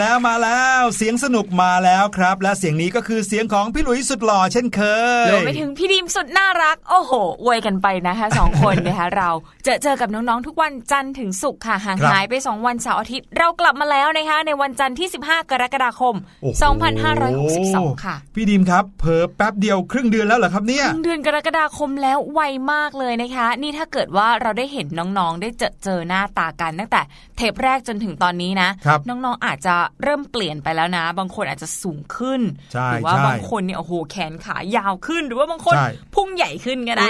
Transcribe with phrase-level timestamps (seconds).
[0.00, 4.80] แล้วมาแล้ วเสียงสนุกมาแล้วครับ และเสียงนี้ก็คือเสียงของพี่หลุยสุดหล่อเช่นเค
[5.26, 7.12] ยรวมไปถึงพี่ดิมสุดน่ารัก โอ้โห
[7.42, 9.30] อวยกันไปนะคะสองคนนะคะเรา
[9.64, 16.14] เจอเจอกับน้องๆทุกวันจันทร์ถึงศุกร์ค่ะห่างหายไป 2 วันเสาร์อาทิตย์เรากลับมาแล้วนะคะในวันจันทร์ที่ 15 กรกฎาคม
[17.10, 22.40] 2562 ค่ะ พี่ดิมครับเพอแป๊บเดียวครึ่งเดือนแล้วเหรอครับเนี่ยเดือนกรกฎาคมแล้วไว
[22.72, 24.86] มากเลยนะคะ นี่ถ้าเกิดว่าเราได้เห็น
[25.18, 27.00] น้องๆ ได้เจอเจอหน้าตากันตั้งแต่
[27.36, 28.68] เทปแรกจนถึงตอนนี้นะ
[29.08, 32.40] น้องๆอาจจะเริ่มเปลี่ยนไปแล้วนะ บางคนอาจจะสูงขึ้น
[32.90, 35.76] หรือว่าบางคนเนี่ยโอ้โหแขนขายาวขึ้น หรือว่าบางคน
[36.14, 37.08] พุ่งใหญ่ขึ้นก็ได้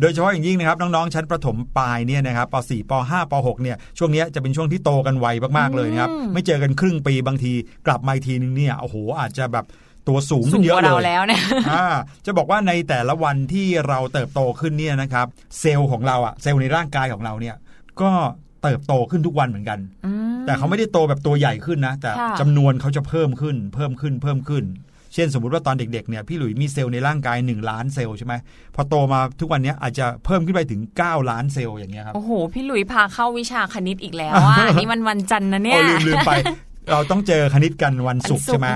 [0.00, 5.26] โดยเฉพาะอย่างยิ่งนะครับน้องๆชั้นประถมปลายเนี่ยนะครับป .4 ป .5 ป .6 เนี่ยช่วงนี้จะเป็นช่วงที่โตกันไว
[5.58, 7.52] มากๆเลยครับไม่เจอกันครึ่งปีบางที
[7.86, 9.66] กลับมาอีกทีนึงเนี่ยโอ้โหอาจจะแบบ
[10.08, 11.42] ตัวสูงขึ้นเยอะเลยแล้วเนี่ย
[12.26, 15.26] จะบอกว่าในแต่ละวันที่เราเติบโตขึ้นเนี่ยนะครับ
[15.60, 17.56] เซลล์ของเราอะเซลล์ในร่างกายของเราเนี่ย
[18.00, 18.10] ก็
[18.62, 19.78] เติบโตขึ้นทุกวันเหมือนกัน
[20.46, 22.10] แต่เขาไม่ได้โตแบบตัวใหญ่ขึ้นนะ แต่
[22.40, 24.64] จำนวนเขาจะเพิ่มขึ้น เพิ่มขึ้น เพิ่มขึ้น
[25.14, 28.34] เช่นสมมติว่าตอนเด็กๆเนี่ยพี่หลุยมีเซลล์ในร่างกาย 1 ล้านเซลล์ใช่ไหม
[28.74, 36.32] พอโตมาทุกวันนี้อาจจะเพิ่มขึ้นไปถึง 9 ล้านเซลล์อย่างเงี้ยครับ โอ้โห พี่หลุยพาเข้าวิชาคณิตอีกแล้วอะนี่มันวันจันทร์นะเนี่ยลืมลืมไป
[36.90, 38.68] เราต้องเจอคณิตกันวันศุกร์ใช่ไหม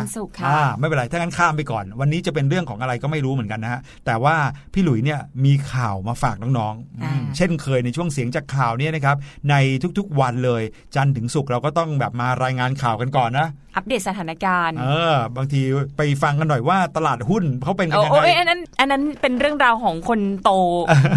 [0.47, 4.37] อ่าไม่เป็นไรถ้างั้นข้ามไปก่อน วันนี้จะเป็นเรื่องของอะไรก็ไม่รู้เหมือนกันนะฮะแต่ว่า
[4.73, 9.17] พี่หลุยเนี่ยมีข่าวมาฝากน้องๆเช่นเคยในช่วงเสียงจากข่าวเนี่ยนะครับ
[9.51, 9.55] ใน
[9.99, 10.63] ทุกๆวันเลย
[10.95, 15.61] จันทร์ถึงศุกร์เราก็ต้องแบบมารายงานข่าวกันก่อนนะอัปเดตสถานการณ์เออบางที
[15.97, 20.51] ไปฟังกันหน่อยว่าตลาดหุ้นเขาเป็นยังไงโอ้ยอันนั้นอันนั้นเป็นเรื่องราวของคนโต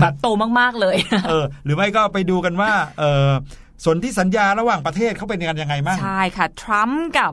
[0.02, 0.28] แบบโต
[0.60, 0.96] มากๆเลย
[1.30, 3.30] เออ หรือไม่ก็ไปดูกันว่าเออ
[3.84, 7.32] ส่วนที่สัญญาระหว่างประเทศเขาเป็นกันยังไงบ้างใช่ค่ะทรัมป์กับ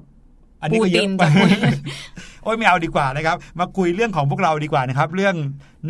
[0.62, 1.22] อันนี้ก็เยอะไป
[2.44, 5.34] โอ้ยไม่เอาดีกว่านะครับ มาคุยเรื่องของพวกเราดีกว่านะครับ เรื่อง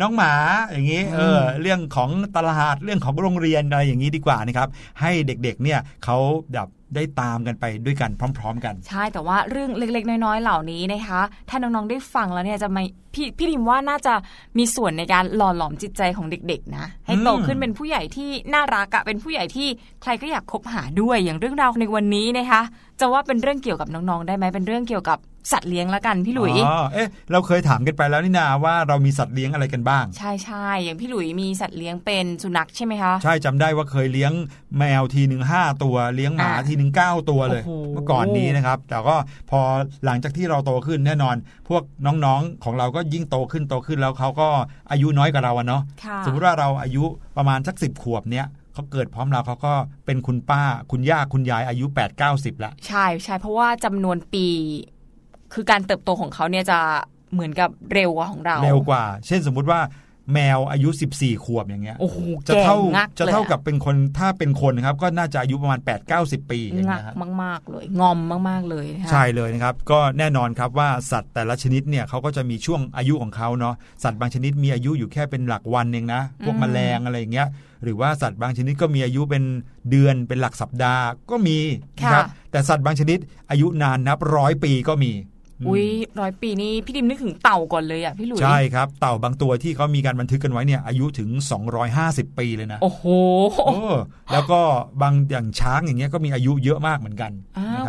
[0.01, 0.33] น้องหมา
[0.71, 4.67] อย่างนี้เออเรื่องของตลาดเรื่องของโรงเรียนอะไรอย่างนี้ดีกว่านะครับ
[5.01, 6.17] ให้เด็กๆเนี่ยเขา
[6.53, 14.13] แบบได้ตามกันไปด้วยกันพร้อม ๆ กัน ใช่แต่ว่าเรื่องเล็กๆ น้อยๆเหล่านี้นะคะ ถ้าน้องๆได้ฟังแล้วเนี่ยจะไม่พี่พี่ดิมว่าน่าจะ
[14.57, 19.67] มีส่วนในการหล่อหลอมจิตใจของเด็กๆนะ ให้โตขึ้นเป็นผู้ใหญ่ที่น่ารักอะเป็นผู้ใหญ่ที่
[20.01, 22.61] ใครก็อยากคบหาด้วยอย่างเรื่องราวในวันนี้นะคะ
[22.99, 25.19] จะว่าเป็นเรื่องเกี่ยวกับน้องๆ ได้ไหมเป็นเรื่องเกี่ยวกับ
[25.51, 34.31] สัตว์เลี้ยงแล้วกันพี่หลุยอ๋อเอ๊ะเราเคยถามกันไปแล้วนี่นาว่าเรามีสัตว์เลี้ยงอะไรกันบ้าง ใช่ใช่อย่างพี่หลุยมีสัตว์เลี้ยงเป็นสุนัขใช่ไหมคะใช่จำได้ว่าเคยเลี้ยง
[34.77, 37.63] แมวทีหนึ่งห้าตัวเลี้ยงหมาทีหนึ่งเก้าตัวเลย
[37.93, 39.15] เมื่อก่อนนี้นะครับ แต่ก็
[39.49, 39.59] พอ
[40.05, 41.35] หลังจากที่เราโตขึ้นแน่นอน
[41.69, 44.47] พวกน้องๆของเราก็ยิ่งโตขึ้นโตขึ้นแล้วเขาก็
[44.91, 45.81] อายุน้อยกว่าเราเนาะ
[46.25, 47.03] สมมติว่าเราอายุ
[47.37, 49.73] ประมาณสักสิบขวบเนี้ยเขาเกิดพร้อมเราเขาก็
[50.05, 54.47] เป็นคุณป้าคุณย่าคุณยายอายุ 8 9 0ละใช่ใช่เพราะว่าจำนวนปี
[55.53, 56.79] คือการเติบโตของเขาเนี่ยจะ
[57.33, 59.81] เหมือนกับเร็วกว่าของเรา เร็วกว่า เช่นสมมุติว่า
[60.33, 61.97] แมวอายุ 14 ขวบอย่างเงี้ย
[62.47, 62.77] จะเท่า
[63.19, 68.19] จะเท่ากับเป็นคน ถ้าเป็นคนครับ ก็น่าจะอายุประมาณ 8 9 0 ปีอย่างเงี้ยครับมากๆเลย งอม
[68.49, 77.47] มาก ๆ เลย ใช่เลยนะครับ ก็แน่นอนครับว่าสัตว์แต่ละชนิดเนี่ยเขาก็จะมีช่วงอายุของเขาเนาะ สัตว์บางชนิดมีอายุอยู่แค่เป็นหลักวันเองนะ พวกแมลงอะไรอย่างเงี้ย
[77.83, 79.43] หรือว่าสัตว์บางชนิดก็มีอายุเป็น
[79.89, 81.57] เดือนเป็นหลักสัปดาห์ก็มี
[82.03, 83.19] นะครับ แต่สัตว์บางชนิด
[83.49, 85.13] อายุนานนับร้อยปีก็มี
[85.67, 85.85] อุ้ย
[86.19, 91.29] ร้อยปีนี้พี่ดิมนึกถึงเต่าก่อนเลยอะพี่หลุยใช่ครับเต่าบางตัวที่เขามีการบันทึกกันไว้เนี่ยอายุถึง
[91.83, 93.03] 250 ปีเลยนะ โอ้โห
[94.31, 94.59] แล้วก็
[95.01, 97.31] บางอย่างช้างอย่างเงี้ยก็มีอายุเยอะมากเหมือนกัน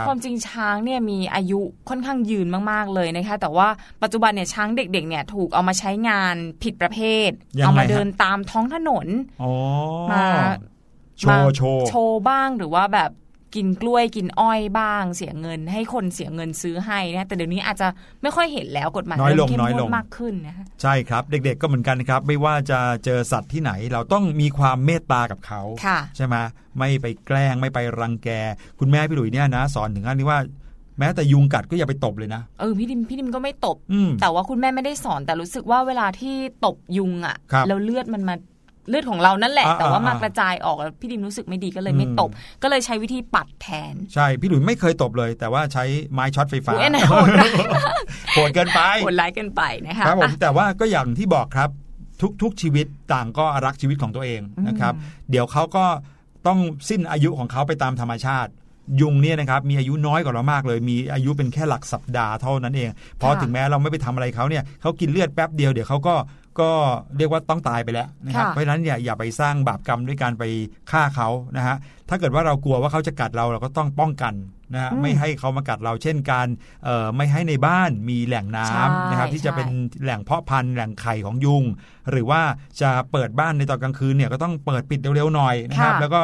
[0.07, 3.69] ความจริงช้างเนี่ยมีอายุค่อนข้างยืนมากๆเลยนะคะ แต่ว่า
[4.03, 6.99] ปัจจุบันเนี่ยช้างเด็กๆเนี่ยถูกเอามาใช้งานผิดประเภ
[7.29, 7.31] ท
[7.65, 9.07] เอามาเดินตามท้องถนน
[10.13, 10.27] มา
[11.21, 13.11] โชว์โชว์โชว์บ้างหรือว่าแบบ
[13.55, 17.89] กินกล้วยกินอ้อยบ้าง เสียเงิน ให้คนเสียเงินซื้อให้นะแต่เดี๋ยวนี้อาจจะ
[18.23, 25.63] ไม่ค่อยเห็นแล้วกฎหมายน้อยลงน้อยลงมากขึ้นนะใช่ครับ เด็กๆก็เหมือนกันครับ ไม่ว่าจะเจอสัตว์ที่ไหน เราต้องมีความเมตตากับเขา
[26.17, 26.37] ใช่ไหม
[26.79, 28.29] ไม่ไปแกล้งไม่ไปรังแก
[28.81, 30.39] คุณแม่พี่หลุยเนี่ยนะ สอนถึงขั้นที่ว่า
[30.99, 33.77] แม้แต่ยุงกัดก็อย่าไปตบเลยนะเออพี่ดิมพี่ดิมก็ไม่ตบ
[34.21, 36.35] แต่ว่าคุณแม่ไม่ได้สอนแต่รู้สึกว่าเวลาที่
[36.65, 37.37] ตบยุงอะ
[37.69, 38.35] แล้วเลือดมันมา
[38.89, 42.31] เลือดของเรานั่นแหละ แต่ว่ามากระจายออกแล้วพี่ดิมรู้สึกไม่ดีก็เลยไม่ตบ
[42.63, 46.75] ก็เลยใช้วิธีปัดแทน ใช่พี่หลุยไม่เคยตบเลย แต่ว่าใช้ไม้ช็อตไฟฟ้า
[48.33, 51.71] โหดเกินไปโหดร้ายเกินไปนะคะครับผมแต่ว่าก็อย่างที่บอกครับ
[52.43, 54.95] ทุกๆชีวิตต่างก็รักชีวิตของตัวเองนะครับ
[55.31, 55.85] เดี๋ยวเขาก็
[56.47, 58.51] ต้องสิ้นอายุของเขาไปตามธรรมชาติ
[59.01, 62.91] ยุงเนี่ยนะครับมีอายุน้อยกว่าเรามากเลย มีอายุเป็นแค่หลักสัปดาห์เท่านั้นเอง
[63.21, 66.15] พอถึงแม้เราไม่ไปทำอะไรเขาเนี่ยเขากินเลือดแป๊บเดียวเดี๋ยวเขาก็
[66.61, 66.71] ก็
[67.17, 70.45] เรียกว่าต้องตายไปแล้วนะครับเพราะฉะนั้นอย่าอย่าไปสร้างบาปกรรมด้วยการไป
[70.91, 71.77] ฆ่าเขานะฮะ
[72.09, 74.35] ถ้าเกิดว่าเรากลัวว่าเขาจะกัดเราเราก็ต้องป้องกัน
[74.75, 76.47] นะฮะไม่ให้เขามากัดเราเช่นการ
[77.17, 79.69] ไม่ให้ในบ้านมีแหล่งน้ำนะครับที่จะเป็น
[80.03, 81.65] แหล่งเพาะพันธุ์แหล่งไข่ของยุง
[82.11, 82.41] หรือว่า
[82.81, 86.23] จะเปิดบ้านในตอนกลางคืนเนี่ยก็ต้องเปิดปิดเร็วๆหน่อยนะครับแล้วก็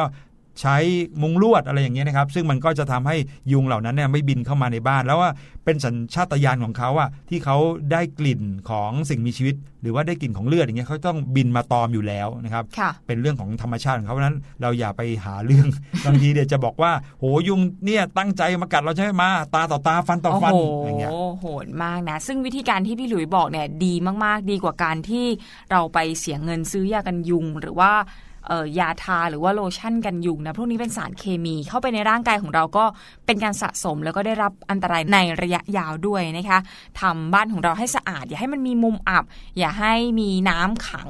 [0.61, 0.75] ใช้
[1.21, 3.15] มุงลวดอะไรอย่างเงี้ยนะครับ ซึ่งมันก็จะทำให้
[3.51, 5.31] ยุงเหล่านั้นเนี่ยไม่บินเข้ามาในบ้าน แล้วว่า
[5.65, 7.57] เป็นสัญชาตญาณของเขาอะที่เขา
[7.91, 15.67] ได้กลิ่นของสิ่งมีชีวิต หรือว่าได้กลิ่นของเลือดอย่างเงี้ยเขาต้องบินมาตอมอยู่แล้วนะครับค่ะเป็นเรื่องของธรรมชาติของเขาเพราะฉะนั้นเราอย่าไปหาเรื่อง
[16.05, 23.93] บางทีเดี๋ยวจะบอกว่า โหยุงเนี่ยตั้งใจมากัดเราใช่ไหมมาตาต่อตาฟันต่อฟันโอ้อย่างโหเงี้ยโหดมากนะ ซึ่งวิธีการที่พี่หลุยบอกเนี่ยดี
[24.25, 25.25] มากๆ ดีกว่าการที่
[25.71, 28.32] เราไปเสียเงินซื้อยากันยุงหรือว่าเอ่อ
[28.79, 32.85] ยาทาหรือว่าโลชั่นกันยุงนะพวกนี้เป็นสารเคมีเข้าไปในร่างกายของเราก็
[33.25, 36.59] เป็นการสะสมแล้วก็ได้รับอันตรายในระยะยาวด้วยนะคะ
[37.01, 39.23] ทำบ้านของเราให้สะอาด อย่าให้มันมีมุมอับ
[39.57, 41.09] อย่าให้มีน้ำขัง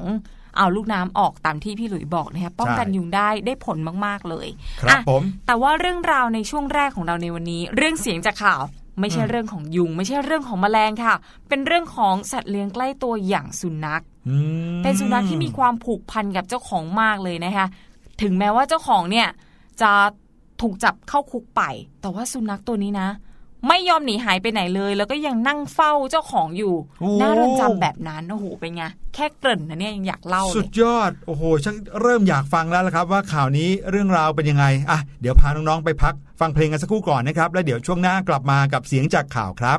[0.56, 4.48] เอาลูกน้ำออกตามที่พี่หลุยบอกนะคะป้องกันใช่ยุงได้ได้ผลมาก ๆ เลย
[4.80, 8.62] ครับอะผม แต่ว่าเรื่องราวในช่วงแรกของเราในวันนี้ เรื่องเสียงจากข่าว
[9.00, 11.14] ไม่ใช่อืมเรื่องของยุง ไม่ใช่เรื่องของแมลงค่ะ
[11.48, 14.13] เป็นเรื่องของสัตว์เลี้ยงใกล้ตัวอย่างสุนัขอืม
[14.82, 17.66] เป็นสุนัขที่มีความผูกพันกับเจ้าของมากเลยนะคะ
[18.22, 19.28] ถึงแม้ว่าเจ้าของเนี่ย
[19.82, 19.92] จะ
[20.60, 21.62] ถูกจับเข้าคุกไป
[22.00, 23.08] แต่ว่าสุนัขตัวนี้นะ
[23.68, 39.78] ไม่ยอมหนีหายไปไหนเลย แล้วก็ยังนั่งเฝ้าเจ้าของอยู่โอ้หน้าเรือนจำแบบนั้นโอ้โหเป็นไงแค่เกริ่นนะเนี่ยยังอยากเล่าเลสุดยยอดโอ้โหชักเริ่มอยากฟังแล้วละครับ ว่าข่าวนี้เรื่องราวเป็นยังไงอะเดี๋ยวพาน้องๆไปพักฟังเพลงกันสักครู่ก่อนนะครับ แล้วเดี๋ยวช่วงหน้ากลับมากับเสียงจากข่าวครับ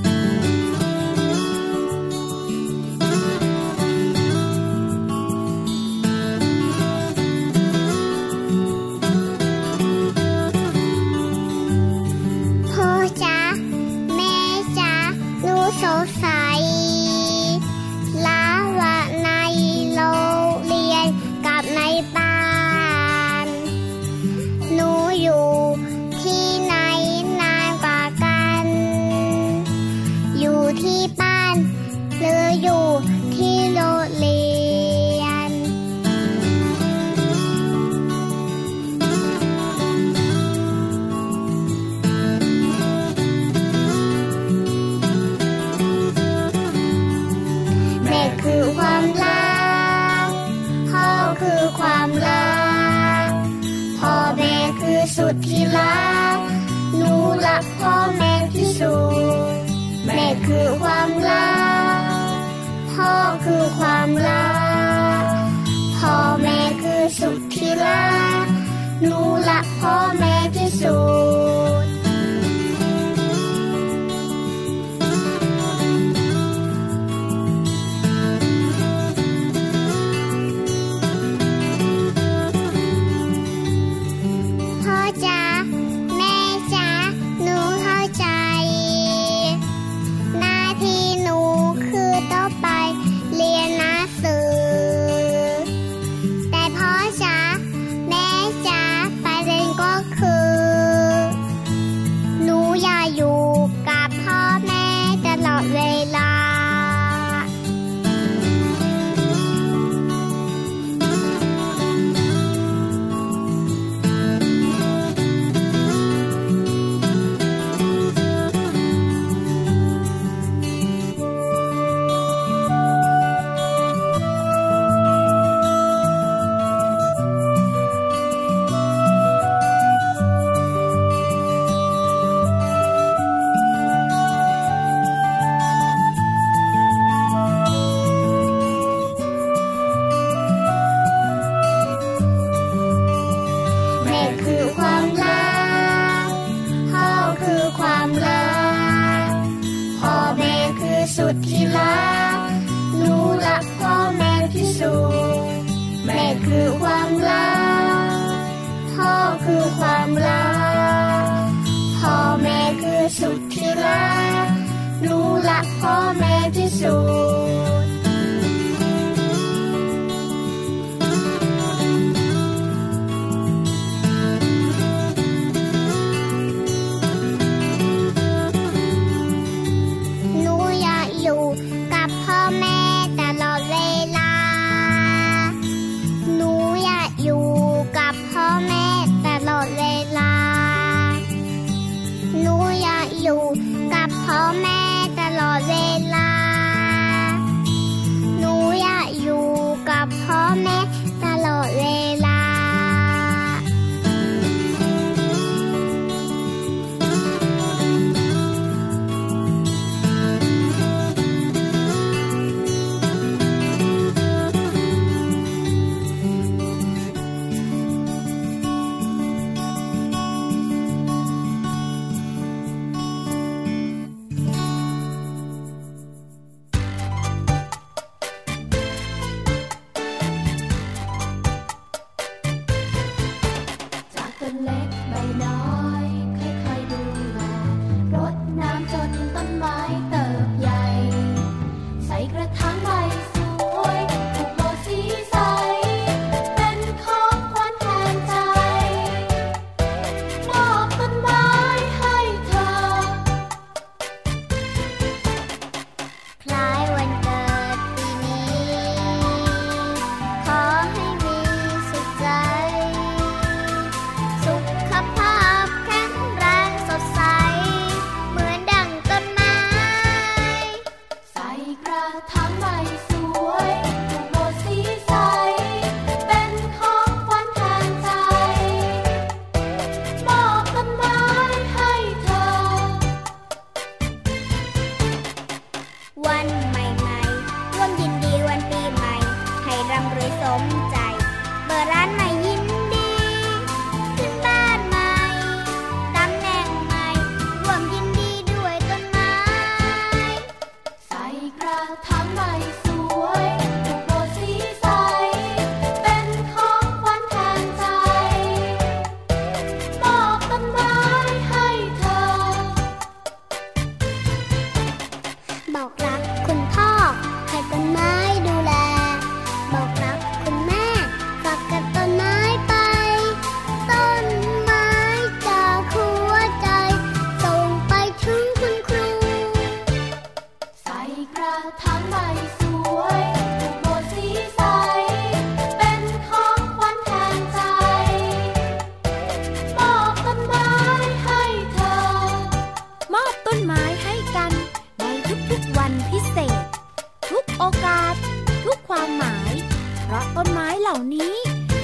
[350.91, 351.35] านี้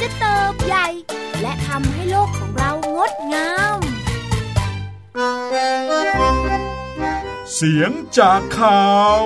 [0.01, 0.87] จะเติบใหญ่
[1.41, 3.79] และทำให้โลกของเรางดงาม
[7.53, 8.87] เสียงจากข่า
[9.19, 9.21] ว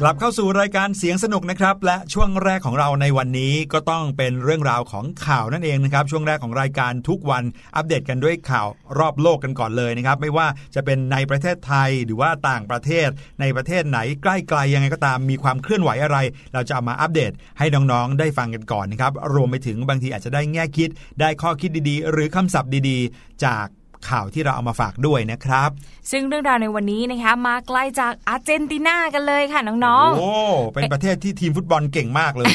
[0.00, 7.44] กลับเข้าสู่รายการเสียงสนุกนะครับ และช่วงแรกของเราในวันนี้ก็ต้องเป็นเรื่องราวของข่าวนั่นเองนะครับ ช่วงแรกของรายการทุกวัน
[7.76, 8.66] อัปเดตกันด้วยข่าว
[8.98, 13.08] รอบโลกกันก่อนเลยนะครับ ไม่ว่าจะเป็นในประเทศไทยหรือว่าต่างประเทศ
[13.40, 16.18] ในประเทศไหนใกล้ไกลยังไงก็ตามมีความเคลื่อนไหวอะไร
[16.54, 20.88] เราจะเอามาอัปเดตให้น้องๆได้ฟังกันก่อนนะครับรวมไปถึงบางทีอาจจะได้แง่คิด
[21.20, 23.66] ได้ข้อคิดดีๆ หรือคำศัพท์ดีๆ จาก
[24.10, 25.70] ข่าวที่เราเอามาฝากด้วยนะครับ
[26.10, 30.30] ซึ่งเรื่องราวในวันนี้นะคะมาไกลจากอาร์เจนตินากันเลยค่ะน้องๆโอ้
[30.74, 32.52] เป็นประเทศที่ทีมฟุตบอลเก่งมากเลย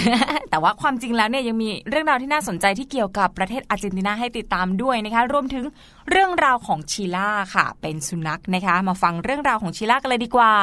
[0.51, 5.65] แต่ว่าความจริงแล้วเนี่ยยังมีเรื่องราวที่น่าสนใจที่เกี่ยวกับประเทศอาร์เจนตินาให้ติดตามด้วยนะคะรวมถึง
[6.09, 10.53] เรื่องราวของชิล่าค่ะ เป็นสุนัขนะคะ มาฟังเรื่องราวของชิล่ากันเลยดีกว่า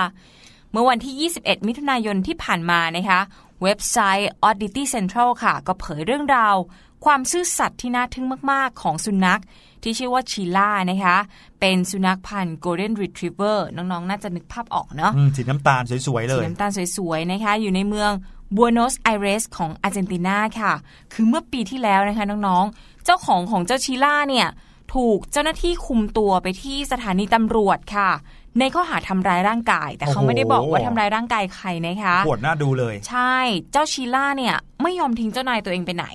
[0.72, 3.20] เมื่อวันที่ 21 มิถุนายนที่ผ่านมานะคะ
[3.62, 6.56] เว็บไซต์ Audity Central ค่ะ ก็เผยเรื่องราว
[7.04, 9.42] ความซื่อสัตย์ที่น่าทึ่งมาก ๆ ของสุนัข
[9.82, 11.16] ที่ชื่อว่าชิล่านะคะ
[11.60, 18.10] เป็นสุนัขพันธุ์ Golden Retriever น้องๆ น่าจะนึกภาพออกเนาะสีน้ำตาลสวยๆ เลยสีน้ำตาลสวยๆ นะคะ อยู่ในเมือง
[18.56, 20.72] บัวโนสไอเรสของอาร์เจนตินาค่ะ
[21.12, 24.48] คือเมื่อปีที่แล้วนะคะน้องๆ เจ้าของของเจ้าชิล่าเนี่ย
[24.94, 28.10] ถูกเจ้าหน้าที่คุมตัวไปที่สถานีตำรวจค่ะ
[28.58, 33.36] ในข้อหาทำร้ายร่างกาย แต่เขาไม่ได้บอกว่าทำร้ายร่างกายใครนะคะปวดหน้าดูเลย ใช่
[33.72, 36.06] เจ้าชีล่าเนี่ยไม่ยอมทิ้งเจ้านายตัวเองไปไหน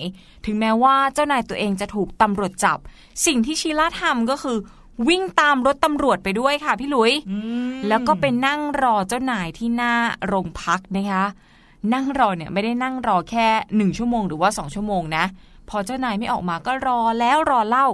[0.45, 2.77] ถึงแม้ว่าเจ้านายตัวเองจะถูกตำรวจจับ
[3.25, 4.57] สิ่งที่ชีล่าทำก็คือ
[5.09, 7.11] วิ่งตามรถตำรวจไปด้วยค่ะพี่ลุย
[7.87, 9.93] แล้วก็เป็นนั่งรอเจ้านายที่หน้า
[10.27, 11.25] โรงพักนะคะ
[11.93, 15.25] นั่งรอเนี่ยไม่ได้นั่งรอแค่หนึ่งชั่วโมงหรือว่าสองชั่วโมงนะ
[15.69, 17.87] พอเจ้านายไม่ออกมาก็รอแล้วรอเล่า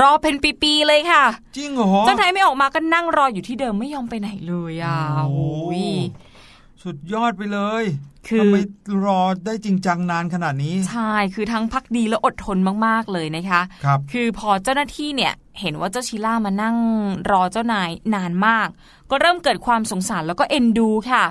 [0.00, 1.24] รอเป็นปีๆเลยค่ะ
[1.56, 5.48] จริงเหรอเจ้านายไม่ออกมาก็นั่งรออยู่ที่เดิมไม่ยอมไปไหนเลยอะโอ้
[5.82, 5.84] ย
[6.82, 7.84] สุดยอดไปเลย
[8.28, 8.56] คือทำไม
[9.04, 16.76] รอได้จริงจังนานขนาดนี้ ใช่ คือทั้งพักดีและอดทนมากๆเลยนะคะครับคือพอเจ้าหน้าที่เนี่ยเห็นว่าเจ้าชิล่ามานั่ง
[17.30, 18.68] รอเจ้านายนานมาก
[19.10, 21.24] ก็เริ่มเกิดความสงสารแล้วก็เอ็นดูค่ะ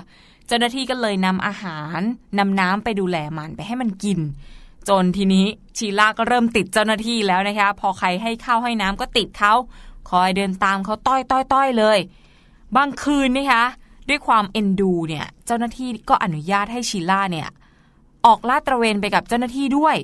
[0.46, 2.00] เจ้าหน้าที่ก็เลยนำอาหาร
[2.38, 4.18] นำน้ำไปดูแลมันไปให้มันกิน
[4.88, 5.46] จนทีนี้
[5.76, 9.54] ชีล่าก็เริ่มติดเจ้าหน้าที่แล้วนะคะ พอใครให้ข้าวให้น้ำก็ติดเขา
[10.10, 11.98] คอยเดินตามเขาต้อยต้อยต้อยเลย
[12.76, 13.64] บางคืนนะคะ
[14.08, 17.48] ด้วยความเอ็นดูเนี่ยเจ้าหน้าที่ก็อนุญาตให้ชีล่าเนี่ย
[18.26, 19.96] ออกลาดตระเวนไปกับเจ้าหน้าที่ด้วย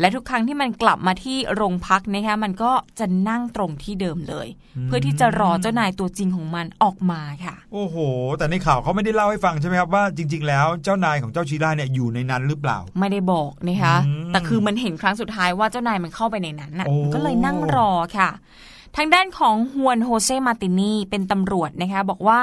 [0.00, 4.48] และทุกครั้งที่มันกลับมาที่โรงพักนะคะมันก็จะนั่งตรงที่เดิมเลย
[4.84, 7.96] เพื่อที่จะรอเจ้านายตัวจริงของมันออกมาค่ะ โอ้โห
[8.38, 13.96] แต่ในข่าวเขาไม่ได้เล่าให้ฟังใช่ไหมครับว่าจริง ๆ แล้วเจ้านายของเจ้าชีล่าเนี่ยอยู่ในนั้นหรือเปล่า ไม่ได้บอกนะคะ
[14.28, 18.30] แต่คือมันเห็นครั้งสุดท้ายว่าเจ้านายมันเข้าไปในนั้นน่ะก็เลยนั่งรอค่ะ
[18.96, 22.38] ทางด้านของฮวนโฮเซมาตินีเป็นตำรวจนะคะ บอกว่า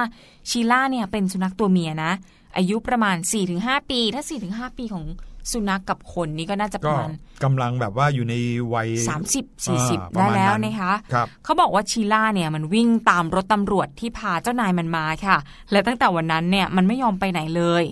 [0.50, 2.12] ชีล่าเนี่ยเป็นสุนัขตัวเมียนะ
[2.58, 3.16] อายุประมาณ
[3.54, 5.06] 4-5 ปี ถ้า 4-5 ปีของ
[5.52, 7.12] สุนัขกกับคนนี่ก็น่าจะประมาณ
[7.44, 8.36] กำลังแบบว่าอยู่ใน
[8.74, 15.38] วัย 30อ่า40ประได้มาณแล้วนั้นนะคะครับเขาบอกว่าชีล่าเนี่ยมันวิ่งตามรถตำรวจที่พาเจ้านายมันมาค่ะ
[15.72, 17.84] และตั้งแต่วันนั้นเนี่ยมันไม่ยอมไปไหนเลย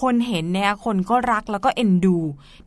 [0.00, 2.18] คนเห็นเนี่ยคนก็รักแล้วก็เอ็นดู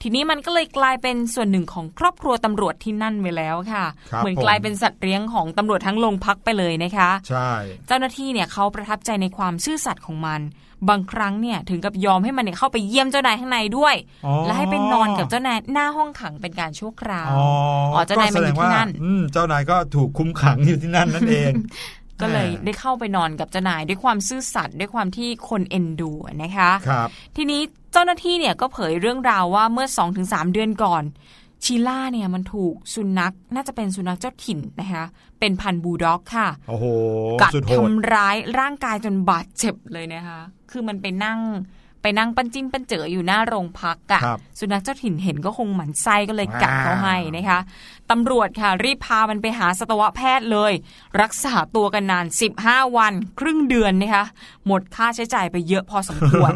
[0.02, 7.52] ทีนี้มันก็เลยกลายเป็นส่วนหนึ่งของครอบครัวตำรวจที่นั่นไปแล้วค่ะครับเหมือนผมกลายเป็นสัตว์เลี้ยงของตำรวจทั้งโรงพักไปเลยนะคะ ใช่
[7.88, 10.42] เจ้าหน้าที่เนี่ยเขาประทับใจในความซื่อสัตย์ของมัน
[10.90, 17.48] บางครั้งเนี่ยถึงกับยอมให้มันเนี่ยเข้าไปเยี่ยมเจ้านายข้างในด้วยอ๋อและให้ไปนอนกับเจ้านายหน้าห้องขังเป็นการชั่วคราวอ๋อ
[17.94, 21.54] อ๋อเจ้านายมันอยู่ที่นั่นก็แสดงว่าอืมเจ้านายก็ถูกคุมขังอยู่ที่นั่นนั่นเอง
[22.22, 26.12] ก็เลยแหมได้เข้าไปนอนกับเจ้านายด้วยความซื่อสัตย์ด้วยความที่คนเอ็นดู
[26.44, 29.88] นะคะครับทีนี้เจ้าหน้าที่เนี่ยก็เผยเรื่องราวว่าเมื่อ
[30.20, 31.04] 2-3 เดือนก่อน
[31.64, 35.06] ชีล่าเนี่ยมันถูกสุนัขน่าจะเป็นสุนัขเจ้าถิ่นนะคะ
[35.40, 36.86] เป็นพันธุ์บูลด็อกค่ะโอ้โห
[37.42, 40.40] กัดสุดโหดทำร้ายร่างกายจนบาดเจ็บเลยนะคะ
[40.72, 41.40] คือมันไปนั่ง
[42.04, 47.60] ไปนั่งปันจิ้มปันเจออยู่หน้าโรงพักอะครับสุนัขเจ้าถิ่นเห็นก็คงหมันไส้ก็เลยกัดเขาให้นะคะ
[48.12, 50.74] ตำรวจค่ะรีบพามันไปหาสัตวแพทย์เลย
[51.22, 52.26] รักษาตัวกันนาน
[52.60, 54.26] 15 วัน ครึ่งเดือนนะคะ
[54.68, 56.52] หมดค่าใช้จ่ายไปเยอะพอสมควร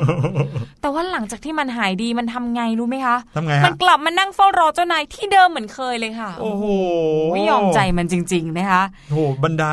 [0.81, 6.65] แต่ว่าหลังจากที่มันหายดีมันทำไงรู้ไหมคะทำไงมันฮะกลับมานั่งเฝ้ารอเจ้านายที่เดิมเหมือนเคยเลยค่ะ โอ้โห
[7.33, 9.71] ไม่ยอมใจมันจริง ๆ นะคะโอ้โหบรรดา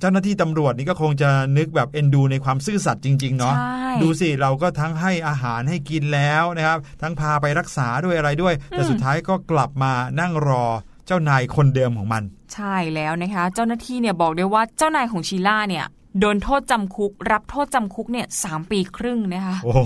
[0.00, 10.66] เจ้าหน้าที่ตำรวจนี่ก็คงจะนึกแบบเอ็นดูในความซื่อสัตย์จริง ๆ เนาะใช่ดูสิเราก็ทั้งให้อาหารให้กินแล้วนะครับ ทั้งพาไปรักษาด้วยอะไรด้วย แต่สุดท้ายก็กลับมานั่งรอ
[11.06, 12.22] เจ้านายคนเดิมของมัน
[12.54, 15.86] ใช่แล้วนะคะ เจ้าหน้าที่เนี่ยบอกด้วยว่าเจ้านายของชีล่าเนี่ย
[16.20, 19.78] โดนโทษจำคุก รับโทษจำคุกเนี่ยสามปีครึ่งนะคะโอ้โห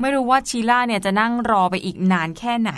[0.00, 2.72] ไม่รู้ว่าชีล่าเนี่ยจะนั่งรอไปอีกนานแค่ไหน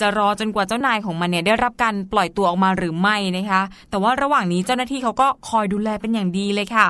[0.00, 6.88] จะรอจนกว่าเจ้านายของมันเนี่ยได้รับการปล่อยตัวออกมาหรือไม่นะคะ แต่ว่าระหว่างนี้เจ้าหน้าที่เขาก็คอยดูแลเป็นอย่างดีเลยค่ะ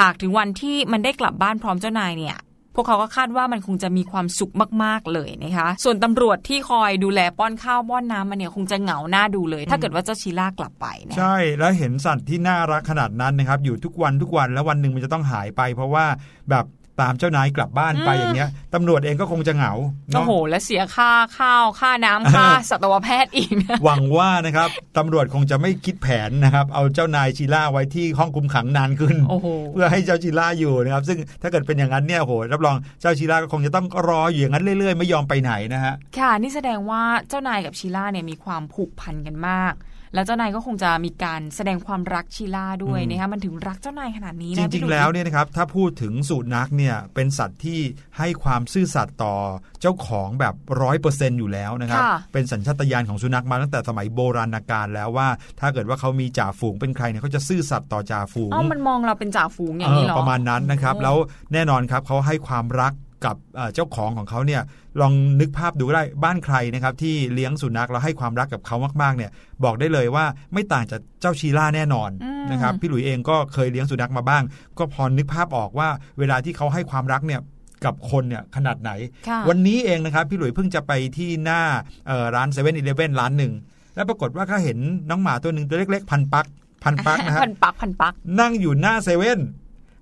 [0.00, 2.36] หากถึงวันที่มันได้กลับบ้านพร้อมเจ้านายเนี่ย
[2.74, 4.52] พวกเขาก็คาดว่ามันคงจะมีความสุข
[4.84, 16.04] มากๆเลยนะคะ ส่วนตำรวจที่คอยดูแลป้อนข้าวป้อนน้ำมันเนี่ยคงจะเหงาหน้าดูเลย ถ้าเกิดว่าเจ้าชีล่ากลับไปนะใช่แล้วเห็นสัตว์ที่น่ารักขนาดนั้นนะครับอยู่ทุกวันทุกวันแล้ววันหนึ่งมันจะต้องหายไป เพราะว่า
[16.50, 16.64] แบบ
[17.02, 39.74] ตามเจ้านายกลับบ้านไปอย่างเงี้ยตำรวจเองก็คงจะเหงาโอ้เนาะโห และเสียค่าข้าวค่าน้ำค่าสัตวแพทย์อีกนะหวังว่านะครับตำรวจคงจะไม่คิดแผนนะครับ เอาเจ้านายชีล่าไว้ที่ห้องคุมขังนานขึ้นโอ้โหเพื่อให้เจ้าชีล่าอยู่นะครับ ซึ่งถ้าเกิดเป็นอย่างนั้นเนี่ยโหรับรองเจ้าชีล่าก็คงจะต้องรออยู่อย่างนั้นเรื่อยๆ ไม่ยอมไปไหนนะฮะค่ะนี่แสดงว่าเจ้านายกับชีล่าเนี่ยมีความผูกพันกันมาก
[40.14, 47.80] แล้วเจ้านายก็คงจะมีการแสดงความรักชีล่าด้วยอืมนะคะมันถึงรักเจ้านายขนาดนี้จนะริพี่งหๆลุยแล้วเนี่ยนะครับถ้าพูดถึงสุนัขเนี่ยเป็นสัตว์ที่
[48.18, 49.34] ให้ความซื่อสัตย์ต่อ
[49.80, 55.28] เจ้าของแบบร้อยเปอร์เซนอยู่แล้วนะครับค่ะเป็นสัญชาตญาณของสุนัขมาตั้งแต่สมัยโบราณกาลแล้วว่า
[55.60, 61.16] ถ้าเกิดว่าเขามีจ่าฝูงเป็นใครเนี่ยเขาจะซื่อสัตย์ต่อจ่าฝูงเอ้ามันมองเราเป็นจ่าฝูงอย่างนี้เหรอเออประมาณนั้นนะครับโอ้แล้ว
[61.52, 62.92] แน่นอนครับเขาให้ความรัก
[63.26, 64.62] กับเอ่อเจ้าของของเขาเนี่ย
[65.00, 69.30] ลองนึกภาพดูก็ได้บ้านใครนะครับที่เลี้ยงสุนัขแล้วให้ความรักกับเขามากๆเนี่ย
[69.64, 74.42] บอกได้เลยว่าไม่ต่างจากเจ้าชีล่าแน่นอนอืมนะครับพี่หลุยเองก็เคยเลี้ยงสุนัขมาบ้าง
[74.78, 77.40] ก็พอนึกภาพออกว่าเวลาที่เขาให้ความรักเนี่ย
[77.84, 78.90] กับคนเนี่ยขนาดไหน
[79.28, 81.60] ค่ะวันนี้เองนะครับพี่หลุยเพิ่งจะไปที่หน้า
[82.06, 83.52] เอ่อร้านเซเว่นอีเลฟเว่นร้านหนึ่ง
[83.94, 84.78] แล้วปรากฏว่าก็เห็น
[85.10, 86.46] น้องหมาตัวหนึ่งตัวเล็ก ๆ พันธุ์ปั๊ก
[86.84, 89.40] พันธุ์ปั๊กนะฮะพันธุ์ปั๊กพันธุ์ปั๊กนั่งอยู่หน้าเซเว่น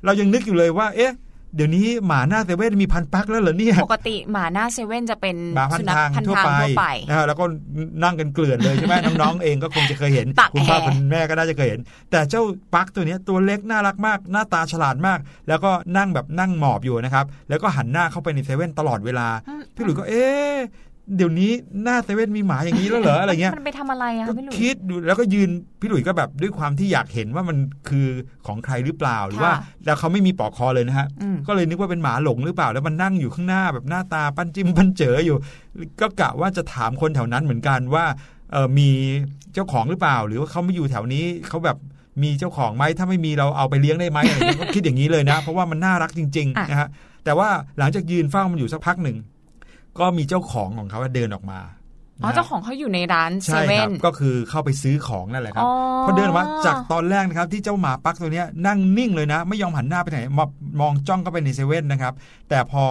[0.04, 1.12] เรายังนึกอยู่เลยว่า เอ๊ะ
[1.56, 7.44] เดี๋ยวนี้หมาหน้าเซเว่นมีพันธุ์ปั๊กแล้วเหรอเนี่ยปกติหมาหน้าเซเว่นจะเป็นหมาพันธุ์สุนัขทางพันธุ์ทั่วทางไปทั่วไปนะฮะแล้วก็
[8.02, 12.42] นั่งกันเกลื่อนเลยใช่ไหมน้องๆเองก็คงจะเคยเห็นตากคุณพ่อแอร์คุณแม่ก็น่าจะเคยเห็น แต่เจ้า
[12.74, 20.56] ปักตัวเนี้ยตัวเล็กน่ารักมาก หน้าตาฉลาดมาก แล้วก็นั่งแบบนั่งหมอบอยู่นะครับแล้วก็หันหน้าเข้าไปในเซเว่นตลอดเวลาอืมพี่หลุยก็เอ๊ะ
[21.16, 21.51] เดี๋ยวนี้
[21.83, 27.57] หน้าเซเว่นมีหมาอย่างนี้แล้วเหรออะไรเงี้ยมันไปทำอะไรอะก็พี่หลุยคิดดูแล้วก็ยืนพี่หลุยก็แบบด้วยความที่อยากเห็นว่ามัน
[27.88, 28.07] คือ
[28.46, 35.37] ของใครหรือเปล่าหรือว่าค่ะแล้วเขาไม่มีปลอกคอเลยนะฮะอืมก็เลยนึกว่าเป็นหมาหลงหรือเปล่า แล้วมันนั่งอยู่ข้างหน้าแบบหน้าตาปั้นจิ้มปั้นเจออยู่
[36.01, 38.05] ก็กะว่าจะถามคนแถวนั้นเหมือนกันว่า
[38.53, 38.88] เออมี
[39.55, 41.79] เจ้าของหรือเปล่า หรือว่าเขาไม่อยู่แถวนี้เขาแบบ
[42.23, 46.88] มีเจ้าของไหมถ้าไม่มีเราเอาไปเลี้ยงได้ไหมอะไรอย่างเงี้ยก็คิดอย่างนี้เลยนะ เพราะว่ามันน่ารักจริงอะๆนะฮะ
[47.25, 49.16] แต่ว่าหลังจากยืนเฝ้ามันอยู่สักพักหนึ่ง
[49.98, 51.61] ก็มีเจ้าของของเขาเดินออกมา
[52.22, 55.72] อ๋อนะฮะเจ้าของเขาอยู่ในร้านเซใช่คเว่รันบก็คือเข้าไปซื้อของนั่นแหละครับอ๋อ
[56.05, 60.44] พอเดินออกมาจากตอนแรกนะครับที่เจ้าหมาปักตัวเนี้ยนั่งนิ่งเลยนะ ไม่ยอมหันหน้าไปไหนมา
[60.81, 62.14] มองจ้องเข้าไปในเซเว่นนะครับ
[62.48, 62.85] แต่พอ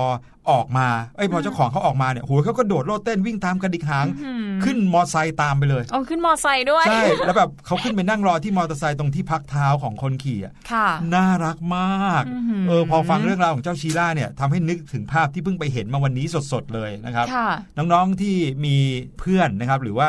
[0.52, 18.76] ออกมาเอ้ยพอเจ้าของเขาออกมาเนี่ยโหเขาก็โดดโลดเต้นวิ่งตามกระดิกหางอืมขึ้นมอไซค์ตามไปเลยเอาขึ้นมอไซค์ด้วยใช่แล้วแบบเขาขึ้นไปนั่งรอที่มอเตอร์ไซค์ตรงที่พักเท้าของคนขี่อะค่ะน่ารักมากอื้อหือเออพอฟังเรื่องราวของเจ้าชีล่าเนี่ยทำให้นึกถึงภาพที่เพิ่งไปเห็นมาวันนี้สดๆเลยนะครับค่ะน้องๆที่มี
[19.20, 20.08] เพื่อนนะครับหรือว่า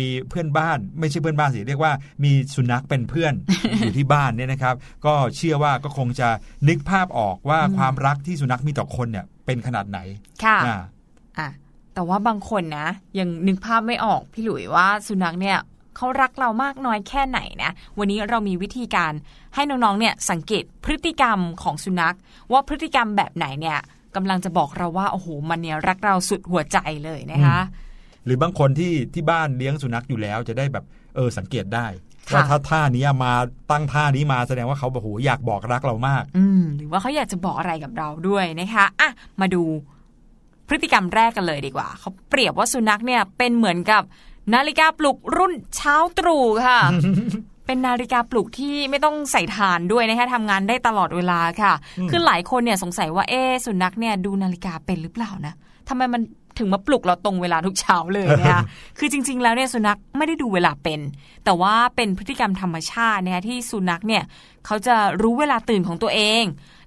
[0.00, 1.92] มีเพื่อนบ้านไม่ใช่เพื่อนบ้านสิเรียกว่า
[2.24, 3.32] มีสุนัขเป็นเพื่อน
[3.80, 4.74] อยู่ที่บ้านเนี่ยนะครับ
[5.06, 6.28] ก็เชื่อว่าก็คงจะ
[6.68, 9.98] นึกภาพออกว่าอืมความรักที่สุนัขมีต่อคนเนี่ย เป็นขนาดไหน
[10.44, 10.80] ค่ะอ่า
[11.38, 11.48] อะ
[11.94, 15.58] แต่ว่าบางคนนะ ยังนึกภาพไม่ออกพี่หลุยว่าสุนัขเนี่ย
[15.96, 19.12] เขารักเรามากน้อยแค่ไหนนะ วันนี้เรามีวิธีการ
[19.54, 22.16] ให้น้องๆเนี่ยสังเกตพฤติกรรมของสุนัข
[22.52, 23.78] ว่าพฤติกรรมแบบไหนเนี่ย
[24.16, 27.58] กำลังจะบอกเราว่าโอ้โหมันเนี่ยรักเราสุดหัวใจเลยนะคะ
[28.24, 30.84] หรือบางคนที่ที่บ้านเลี้ยงสุนัขอยู่แล้วจะได้แบบ
[31.16, 33.32] เออสังเกตได้ค่ะ ว่าถ้าท่านี้มา
[33.70, 39.62] ตั้งท่านี้มาแสดงว่าเขาแบบโหอยากบอกรักเรามาก อืมหรือว่าเขาอยากจะบอกอะไรกับเราด้วยนะคะอะมาดู
[40.68, 44.02] พฤติกรรมแรกกันเลยดีกว่า เขาเปรียบว่าสุนัขเนี่ยเป็นเหมือนกับ
[44.54, 46.80] นาฬิกาปลุกรุ่นเช้าตรู่ค่ะ
[47.66, 51.72] เป็นนาฬิกาปลุกที่ไม่ต้องใส่ฐานด้วยนะคะทำงานได้ตลอดเวลาค่ะ
[52.10, 55.54] คือหลายคนเนี่ยสงสัยว่าเอ๊ะสุนัขเนี่ยดูนาฬิกาเป็นหรือเปล่านะ
[55.88, 56.22] ทำไมมัน
[56.60, 58.62] ถึงมาปลุกเราตรงเวลาทุกเช้าเลยนะคะ
[58.98, 61.00] คือจริง ๆ แล้วเนี่ยสุนัขไม่ได้ดูเวลาเป็น
[61.44, 64.22] แต่ว่าเป็นพฤติกรรมธรรมชาตินะคะที่สุนัขเนี่ย
[64.66, 66.44] เขาจะรู้เวลาตื่นของตัวเอง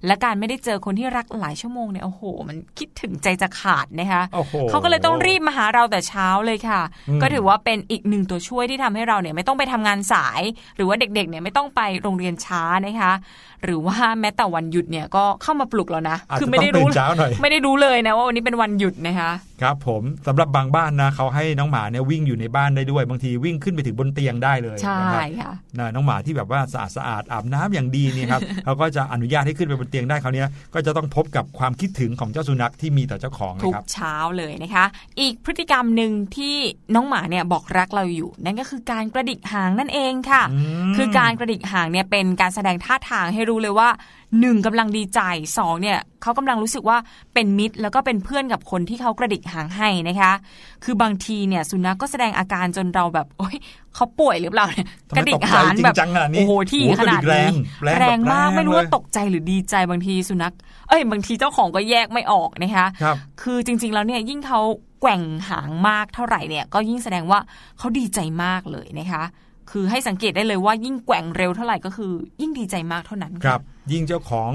[0.08, 10.42] และการไม่ได้เจอคนที่รักหลายชั่วโมงเนี่ยโอ้โห มันคิดถึงใจจะขาดนะคะโอ้โหเขาก็เลยต้องรีบมาหาเราแต่เช้าเลยค่ะอืมก็ถือว่าเป็นอีกหนึ่งตัวช่วยที่ทำให้เราเนี่ยไม่ต้องไปทำงานสาย
[10.76, 13.14] หรือว่าเด็กๆเนี่ยไม่ต้องไปโรงเรียนช้านะคะ
[13.64, 34.86] หรือว่าแม้แต่วันหยุดเนี่ยก็เข้ามาปลุกเรานะอาจคืจะไม่ต้องได้ตื่รู้นเช้าหน่อยไม่ได้รู้เลยนะว่าวันนี้เป็นวันหยุดนะคะครับผมสำหรับบางบ้านนะเขาให้น้องหมาเนี่ยวิ่งอยู่ในบ้านได้ด้วยบางทีวิ่งขึ้นไปถึงบนเตียงได้เลยใช่นะครับค่ะนะน้องหมาที่แบบว่าสะอาดสะอาดอาบน้ำอย่างดีเนี่ยครับเขาก็จะอนุญาตให้ขึ้นไปบนเตียงได้เขาวเนี้ยก็จะต้องพบกับความคิดถึงของเจ้าสุนัขที่มีต่อเจ้าของทุนะกครับเช้าเลยนะคะ
[35.20, 36.56] อีกพฤติกรรมหนึ่งที่
[36.96, 40.58] น้องหมาเนี่ยบอกรักเราอยู่ นั่นก็คือการกระดิกหางนั่นเองค่ะอื
[40.90, 43.90] มคือการกระดิกหางเนี่ยเป็นการแสดงท่าทางให้รู้เลยว่า
[44.40, 45.20] หนึ่งกำลังดีใจ
[45.58, 46.98] สองเนี่ยเขากำลังรู้สึกว่า
[47.34, 50.32] เป็นมิตร แล้วก็เป็นเพื่อนกับคนที่เขากระดิกหางให้นะคะ
[50.84, 53.58] คือบางทีเนี่ยสุนัขก็แสดงอาการจนเราแบบโอ๊ย
[53.96, 60.54] เขาป่วยหรือเปล่าเนี่ยทำไมกระดิกหางตกใจจริงแบบจังขนาดนี้โอ้โหที่โอ้โหขนาดกระดินี้กแรงแรงแบบมากแรงไม่รู้ว่าเลยตกใจหรือดีใจบางทีสุนัข
[60.90, 64.60] เอ้ยบางทีเจ้าของก็แยกไม่ออกนะคะครับคือจริง ๆ แล้วเนี่ยยิ่งเขา
[65.02, 67.40] แกว่งหางมากเท่าไหร่เนี่ยก็ยิ่งแสดงว่า
[67.78, 69.24] เขาดีใจมากเลยนะคะ
[69.72, 74.52] คือให้สังเกตได้เลยว่ายิ่งแกว่งเร็วเท่าไหร่ก็คือ ยิ่งดีใจมากเท่านั้นครับ ยิ่งเจ้าของ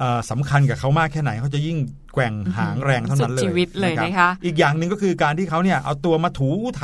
[0.00, 1.76] ออสำคัญกับเขามากแค่ไหนเขาจะยิ่ง
[2.14, 6.82] แกว่งหางแรงเท่านั้นเลยสุดชีวิตเลยนะคะรับอีกอย่างหนึ่งก็คือการที่เขาเนี่ยเอาตัวมาถูไถ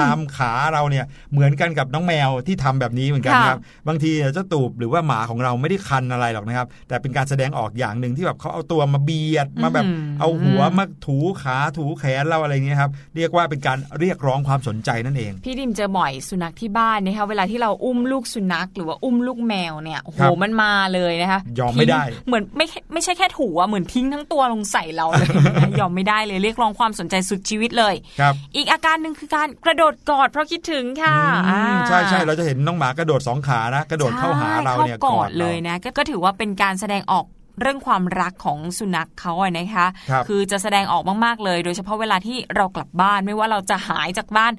[0.00, 9.86] ตามขาเราเนี่ยเหมือนกันกับน้องแมวที่ทำแบบนี้เหมือนกันครับบางทีเจ้าตูบหรือว่าหมาของเราไม่ได้คันอะไรหรอกนะครับ แต่เป็นการแสดงออกอย่างหนึ่งที่แบบเขาเอาตัวมาเบียดมาแบบ
[10.20, 37.24] เอาหัวมาถูขาถูแขนเราอะไรเงี้ยครับเรียกว่าเป็นการเรียกร้องความสนใจนั่นเอง พี่ดิมเจอบ่อยสุนัขที่บ้านนะคะเวลาที่เราอุ้มลูกสุนัขหรือว่าอุ้มลูกแมวเนี่ยโอ้โหครับมันมาเลยนะคะยอมไม่ได้ทิ้งเหมือนไม่ไม่ใช่แค่ถูอะเหมือนทิ้งทั้งตัวลงใส่เราเลยนะคะยอมไม่ได้เลยเรียกร้องความสนใจสุดชีวิตเลยครับอีกอาการหนึ่งคือการกระโดดกอดเพราะคิดถึงค่ะอืมอ่าใช่ใช่เราจะเห็นน้องหมากระโดดสองขานะ กระโดดเข้าหาเราเนี่ยใช่เข้ากอดราเลยนะก็ก็ถือว่าเป็นการแสดงออก
[37.60, 44.52] เรื่องความรักของสุนัขเขาอะนะคะครับอจะแสดงออกมากๆเลย โดยเฉพาะเวลาที่เรากลับบ้านไม่ว่าเราจะหายจากบ้าน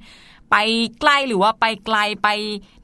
[0.51, 0.57] ไป
[0.99, 2.27] ใกล้หรือว่าไปไกลไป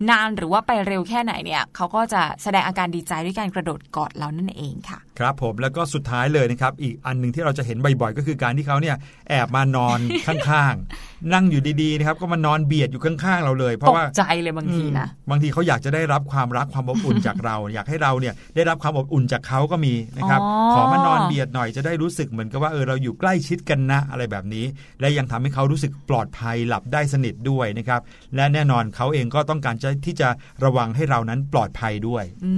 [0.10, 8.96] นานหรือว่าไปเร็วแค่ไหนเนี่ยเขาก็จะแสดงอาการดีใจด้วยการกระโดดกอดเรานั่นเองค่ะครับผมแล้วก็สุดท้ายเลยนะครับ อีกอันหนึ่งที่เราจะเห็นบ่อยๆ ก็คือการที่เขาเนี่ย
[9.30, 24.66] แอบมานอนข้างๆ นั่งอยู่ดีๆนะครับก็มานอนเบียดอยู่ข้างๆเราเลย เพตราะกว่าใจเลยบางทีนะอืมบางทีเขาอยากจะได้รับความรักความอบอุ่นจากเรา อยากให้เราเนี่ยได้รับความอบอุ่นจากเขาก็มีนะครับอ๋อขอมานอนเบียดหน่อยจะได้รู้สึกเหมือนกับว่าเออเราอยู่ใกล้ชิดกันนะอะไรแบบนี้
[25.00, 28.02] และยังทำให้เขารู้สึกปลอดภัยหลับได้สนิทด้วยนะครับ
[28.36, 30.30] และแน่นอนเขาเองก็ต้องการจะที่จะ
[30.66, 32.52] ระวังให้เรานั้นปลอดภัยด้วยอื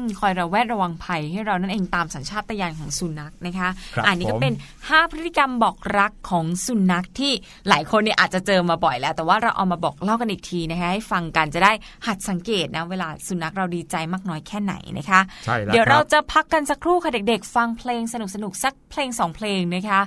[0.00, 7.32] มคอยระแวดระวังภัยให้เรานั่นเองตามสัญชาตญาณของสุนัขนะคะครับอันนี้ก็ผมเป็น 5 พฤติกรรมบอกรักของสุนัขที่
[7.68, 11.72] หลายคนเนี่ยอาจจะเจอมาบ่อยแล้ว แต่ว่าเราเอามาบอกเล่ากันอีกทีนะคะให้ฟังกันจะได้
[12.06, 20.00] หัดสังเกตนะเวลาสุนัขเราดีใจมากน้อยแค่ไหนนะคะใช่แล้วเดี๋ยวคเรารับจะพักกันสักครู่ค่ะเด็ก ๆ ฟังเพลงสนุกๆสักเพลงสองเพลงนะคะ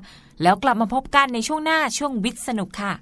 [0.43, 2.93] แล้วกลับมาพบกันในช่วงหน้าช่วงวิทย์สนุกค่ะ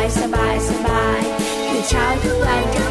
[0.00, 1.22] ายสบายสบาย
[1.68, 2.89] ตื่นเช้าทุกวันทุก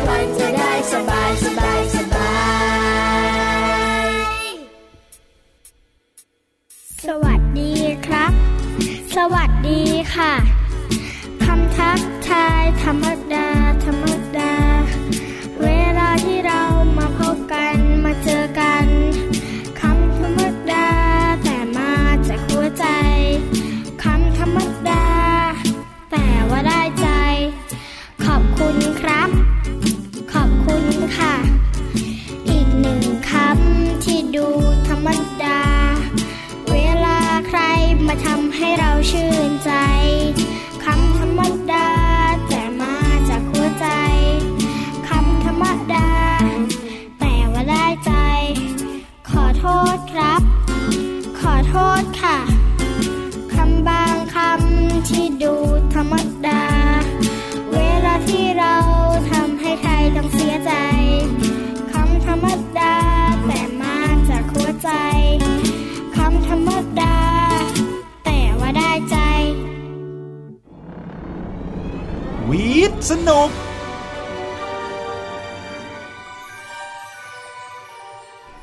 [73.07, 73.49] สนุก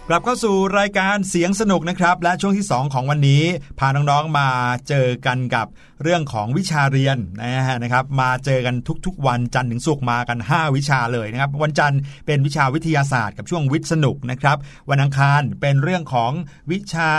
[0.08, 3.42] กลับเข้าสู่รายการเสียงสนุกนะครับ และช่วงที่ 2 ของวันนี้
[3.78, 4.48] พาน้องๆมา
[4.88, 5.66] เจอกันกับ
[6.02, 8.74] เรื่องของวิชาเรียนนะฮะนะครับ มาเจอกัน
[9.06, 14.56] ทุกๆ วันจันทร์ถึงศุกร์มากัน 5 วิชาเลยนะครับ วันจันทร์เป็นวิชาวิทยาศาสตร์กับช่วงวิทย์สนุกนะครับ
[14.90, 16.32] วันอังคารเป็นเรื่องของ
[16.70, 17.10] วิชา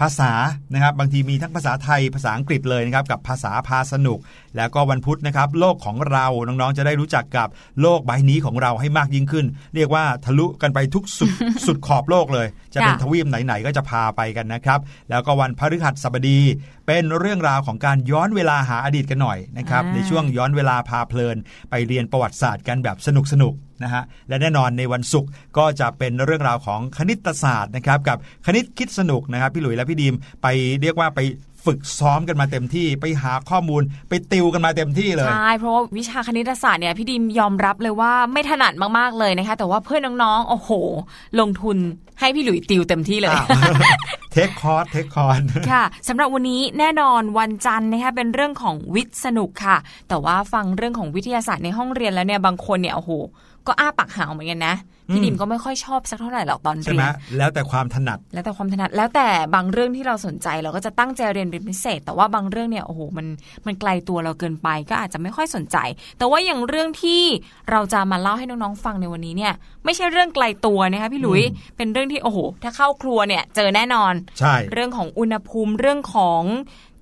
[0.00, 0.32] ภาษา
[0.72, 4.18] นะครับ บางทีมีทั้งภาษาไทยภาษาอังกฤษเลยนะครับกับภาษาพาสนุก
[4.56, 7.48] แล้วก็วันพุธนะครับ โลกของเราน้องๆจะได้รู้จักกับ
[7.82, 11.30] โลกใบนี้ของเราให้มากยิ่งขึ้น เรียกว่าทะลุกันไปทุกสุด
[11.66, 16.38] สุดขอบโลกเลย จะเป็นค่ะทวีปไหนๆก็จะพาไปกันนะครับ แล้วก็วันพฤหัสบดี
[16.86, 21.36] เป็นเรื่องราวของการย้อนเวลาหาอดีตกันหน่อยนะครับอ่าในช่วงย้อนเวลาพาเพลิน
[21.70, 23.08] ไปเรียนประวัติศาสตร์กันแบบส
[23.42, 30.46] นุกๆนะฮะและแน่นอนในวันศุกร์ก็จะเป็นเรื่องราวของคณิตศาสตร์นะครับกับคณิตคิดสนุกนะครับพี่หลุยและพี่ดีมไป
[30.80, 31.20] เรียกว่าไป
[31.66, 40.70] ฝึกซ้อมกันมาเต็มที่ ไปหาข้อมูลไปติวกันมาเต็มที่เลยใช่เพราะว่าวิชาคณิตศาสตร์เนี่ยพี่ดิมยอมรับเลยว่าไม่ถนัดมากๆเลยนะคะ แต่ว่าเพื่อนน้องๆโอ้โห
[41.40, 41.76] ลงทุน
[42.20, 43.36] ให้พี่หลุยติวเต็มที่เลย
[44.32, 49.76] take course take course ค่ะสำหรับวันนี้แน่นอนวันจันทร์นะคะเป็นเรื่องของวิทย์สนุกค่ะ
[50.08, 53.10] แต่ว่าฟังเรื่องของวิทยาศาสตร์ในห้องเรียนแล้วเนี่ยบางคนเนี่ยโอ้โห
[53.66, 54.74] ก็อ้าปากหาวเหมือนกันนะ
[55.12, 63.26] พี่อืมดิมก็ไม่ค่อยชอบสักเท่าไหร่หรอกตอนเรียนใช่ไหมแล้วแต่ความถนัด แล้วแต่ความถนัด แล้วแต่บางเรื่องที่เราสนใจเราก็จะตั้งใจเรียนเป็นพิเศษ แต่ว่าบางเรื่องเนี่ยโอ้โหมัน
[63.66, 65.76] มันไกลตัวเราเกินไป ก็อาจจะไม่ค่อยสนใจ
[66.18, 67.22] แต่ว่าอย่างเรื่องที่
[67.70, 69.52] เราจะมาเล่าให้น้องๆฟังในวันนี้เนี่ย
[69.84, 76.42] ไม่ใช่เรื่องไกลตัวนะคะพี่หลุยอืมเป็นเรื่องที่โอ้โหถ้าเข้าครัวเนี่ย เจอแน่นอนใช่เรื่องของอุณหภูมิเรื่องของ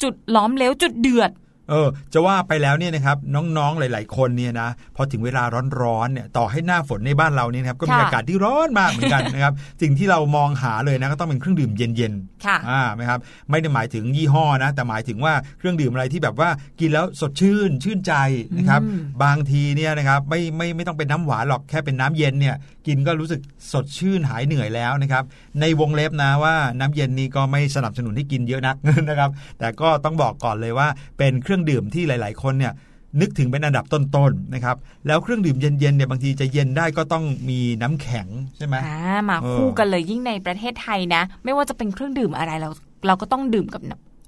[0.03, 1.31] จุดล้อมเหลวจุดเดือด
[1.71, 5.43] เออจะว่าไปแล้วเนี่ยนะครับน้องๆหลาย ๆ คนเนี่ยนะพอถึงเวลา
[5.83, 12.13] ร้อนๆเนี่ยต่อให้หน้าฝนในบ้านเราเนี่ยนะครับก็มีค่ะอากาศที่ร้อนมากเหมือนกันนะครับสิ่งที่เรามองหาเลยนะก็ต้องเป็นเครื่องดื่มเย็น
[12.47, 16.49] ค่ะๆอ่าไหมครับไม่ได้หมายถึงยี่ห้อนะแต่หมายถึงว่าเครื่องดื่มอะไรที่แบบว่า
[16.81, 18.15] กินแล้วสดชื่นชื่นใจ
[18.59, 23.41] นะครับอืมบางทีเนี่ยนะครับไม่ไม่ไม่ต้องเป็นน้ำหวานหรอกแค่เป็นน้ำเย็นเนี่ยกินก็รู้สึก
[23.73, 25.25] สดชื่นหายเหนื่อยแล้วนะครับ
[25.61, 28.77] ในวงเล็บนะว่าน้ำเย็นนี้ก็ไม่สนับสนุนให้กินเยอะนัก
[29.09, 32.73] นะครับแต่ก็ต้องบอกก่อนเลยว่าเป็นเครื่องื่องดื่มที่หลาย ๆ คนเนี่ย
[33.21, 42.71] นึกถึงเป็นอันดับต้นๆนะครับแล้วเครื่องดื่มเย็นๆเนี่ยบางทีจะเย็นได้ก็ต้องมีน้ำแข็งใช่ไหมอ่ามาคู่กันเลยยิ่งในประเทศไทยนะ ไม่ว่าจะเป็นเครื่องดื่มอะไรเรา
[43.07, 43.83] เราก็ต้องดื่มกับ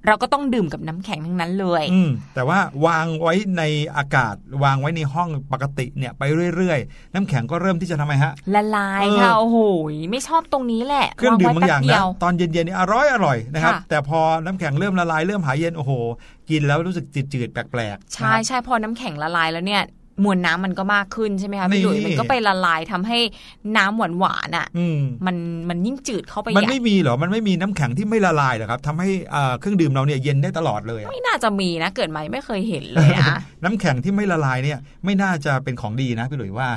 [0.06, 3.62] เราก็ต้องดื่มกับน้ำแข็งทั้งนั้นเลยอืมแต่ว่าวางไว้ใน
[3.96, 4.34] อากาศ
[4.64, 6.22] วางไว้ในห้องปกติเนี่ยไป
[6.56, 9.58] เรื่อยๆ น้ำแข็งก็เริ่มที่จะทำไมฮะละลายเออค่ะโอ้โห
[10.10, 15.92] ไม่ชอบตรงนี้แหละเครื่องดื่มวบางอย่างไว้แป๊นะเดีวตอนเย็นๆนี่อร่อยอร่อยนะครับค่ะแต่พอน้ำแข็งเริ่มละลายเริ่มหายเย็นโอ้โห
[16.50, 19.82] กินแล้วรู้สึกจืดๆแปลกๆใช่นะครับใช่พอน้ำแข็งละลายแล้วเนี่ย
[20.24, 23.18] มวลน้ำมันก็มากขึ้นใช่ไหมคะนี่พี่หลุยมันก็ไปละลายทำให้
[23.76, 25.36] น้ำหวานหวานๆอะอืมมัน
[25.68, 36.68] มันยิ่งจืดเข้าไปมันใหญ่ไม่มีเหรอมันไม่มีน้ำแข็งที่ไม่ละลายเหรอครับทำให้อ่าเครื่องดื่มเราเนี่ยเย็นได้ตลอดเลยอะไม่น่าจะมีนะเกิดมายังไม่เคยเห็นเลยนะน้ำแข็งที่ไม่ละลายเนี่ยไม่น่าจะเป็นของดีนะพี่หลุยว่า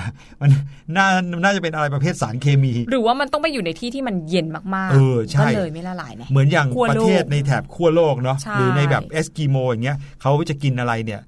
[0.42, 0.50] มัน
[0.98, 1.08] น่า
[1.44, 11.22] น่าจะเป็นอะไรประเภทสารเคมี หรือว่ามันต้องไปอยู่ในที่ที่มันเย็นมากเออใช่ก็เลยไม่ละลายนะเหมือนอย่างขั้วโลกประเทศในแถบขั้วโลกเนาะใช่หรือในแบบเอสกิโมอย่างเงี้ยเขาจะกินอะไรเนี่ย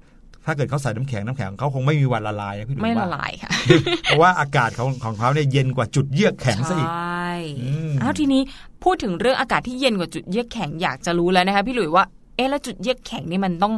[0.46, 3.50] ถ้าเกิดเขาใส่น้ำแข็งน้ำแข็งเขาคงไม่มีวันละลายนะพี่หลุยไม่ละว่าลายค่ะ
[4.04, 7.30] เพราะว่าอากาศของของเขาเนี่ยเย็นกว่าจุดเยือกแข็งซะอีกใช่
[7.62, 8.42] อืมอ้าวทีนี้
[8.84, 12.04] พูดถึงเรื่องอากาศที่เย็นกว่าจุดเยือกแข็งอยากจะรู้แล้วนะคะพี่หลุยว่า
[12.36, 13.74] เอ๊ะแล้วจุดเยือกแข็งนี่มันต้อง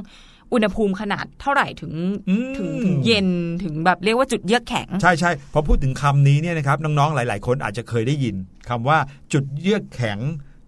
[0.53, 1.93] อุณหภูมิขนาดเท่าไหร่ถึง
[2.29, 3.29] อืมถึงถึงเย็น
[3.65, 8.35] ถึงแบบเรียกว่าจุดเยือกแข็ง ใช่ใช่พอพูดถึงคำนี้เนี่ยนะครับน้องๆหลาย ๆ คนอาจจะเคยได้ยิน
[8.69, 8.99] คำว่า
[9.33, 10.19] จุดเยือกแข็ง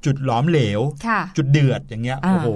[0.06, 2.48] จุดหลอมเหลวค่ะจุดเดือดอย่างเงี้ยอ่าโอ้โห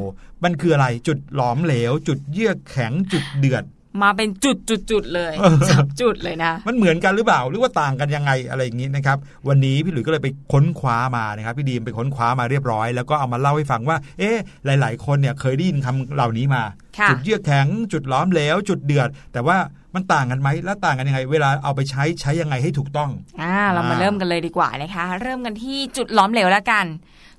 [0.45, 3.65] มันคืออะไรจุดหลอมเหลว จุดเยือกแข็งจุดเดือด
[4.03, 16.63] มาเป็นจุดจุดจุดเลยเออจับจุดเลยนะ มันเหมือนกันหรือเปล่าหรือว่าต่างกันยังไงอะไรอย่างนี้นะครับ วันนี้พี่หลุยส์ก็เลยไปค้นคว้ามานะครับพี่ดีมไปค้นคว้ามาเรียบร้อย แล้วก็เอามาเล่าให้ฟังว่า เอ๊ะหลาย ๆ คนเนี่ยเคยได้ยินคำเหล่านี้มา
[16.99, 19.57] ค่ะจุดเยือกแข็งจุดล้อมเหลวจุดเดือด แต่ว่า
[19.95, 23.11] มันต่างกันไหมแล้วต่างกันยังไง เวลาเอาไปใช้ใช้ยังไงให้ถูกต้อง
[23.43, 26.87] อ่าเรามาอ่าเริ่มกันเลยดีกว่านะคะ เริ่มกันที่จุดล้อมเหลวแล้วกัน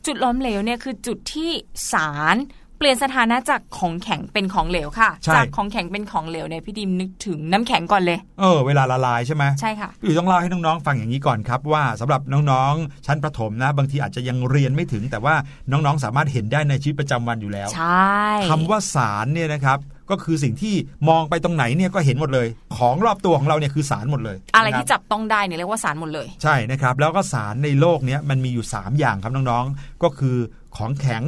[0.05, 1.49] จุดล้อมเหลวเนี่ยคือจุดที่
[1.91, 2.37] สาร
[2.77, 12.21] เปลี่ยนสถานะจากของแข็งเป็นของเหลวค่ะใช่จากของแข็งเป็นของเหลวเนี่ยพี่ดิมนึกถึงน้ำแข็งก่อนเลย เออเวลาละลายใช่ไหมใช่ค่ะพี่หลุยส์ต้องเล่าให้น้องๆฟังอย่างนี้ก่อนครับ ว่าสำหรับ
[12.51, 15.35] น้องๆชั้นประถมนะ บางทีอาจจะยังเรียนไม่ถึง แต่ว่า
[15.71, 19.79] น้องๆสามารถเห็นได้ในชีวิตประจำวันอยู่แล้ว ใช่คำว่าสารเนี่ยนะครับ
[20.09, 20.75] ก็คือสิ่งที่
[21.09, 22.47] มองไปตรงไหนเนี่ยก็เห็นหมดเลย
[22.77, 30.37] ของรอบตัวของเราเนี่ยคือสารหมดเลย อะไรนคที่บจับต้องได้เนี่ยเรียกว่าสารหมดเลย ใช่นะครับ แล้วก็สารในโลกเนี้ยมันมีอยู่ 3 อย่างครับน้องๆ ก็คือ
[30.77, 31.23] ของแข็ง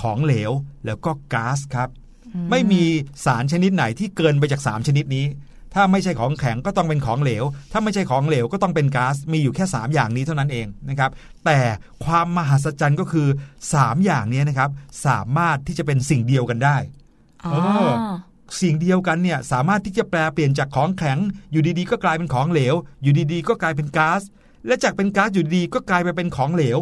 [0.00, 0.52] ของเหลว
[0.86, 1.88] แล้วก็ก๊าซครับ
[2.50, 2.82] ไม่มี
[3.24, 5.26] สารชนิดไหนที่เกินไปจาก 3 ชนิดนี้
[5.74, 11.10] ถ้าไม่ใช่ของแข็งก็ต้องเป็นของเหลว ถ้าไม่ใช่ของเหลวก็ต้องเป็นก๊าซ มีอยู่แค่ 3 อย่างนี้เท่านั้นเองนะครับ
[11.44, 11.58] แต่
[12.04, 13.28] ความมหัศจรรย์ก็คือ
[13.66, 14.70] 3 อย่างเนี้นะครับ
[15.06, 16.97] สามารถที่จะเป็นสิ่งเดียวกันได้อ๋อ
[17.44, 17.48] เอ
[17.86, 17.88] อ
[18.60, 21.18] สิ่งเดียวกันเนี่ยสามารถที่จะแปลเปลี่ยนจากของแข็ง
[21.52, 24.22] อยู่ดีๆ ก็กลายเป็นของเหลว อยู่ดีๆ ก็กลายเป็นก๊าซ
[24.66, 26.78] และจากเป็นก๊าซอยู่ดีๆก็กลายไปเป็นของเหลว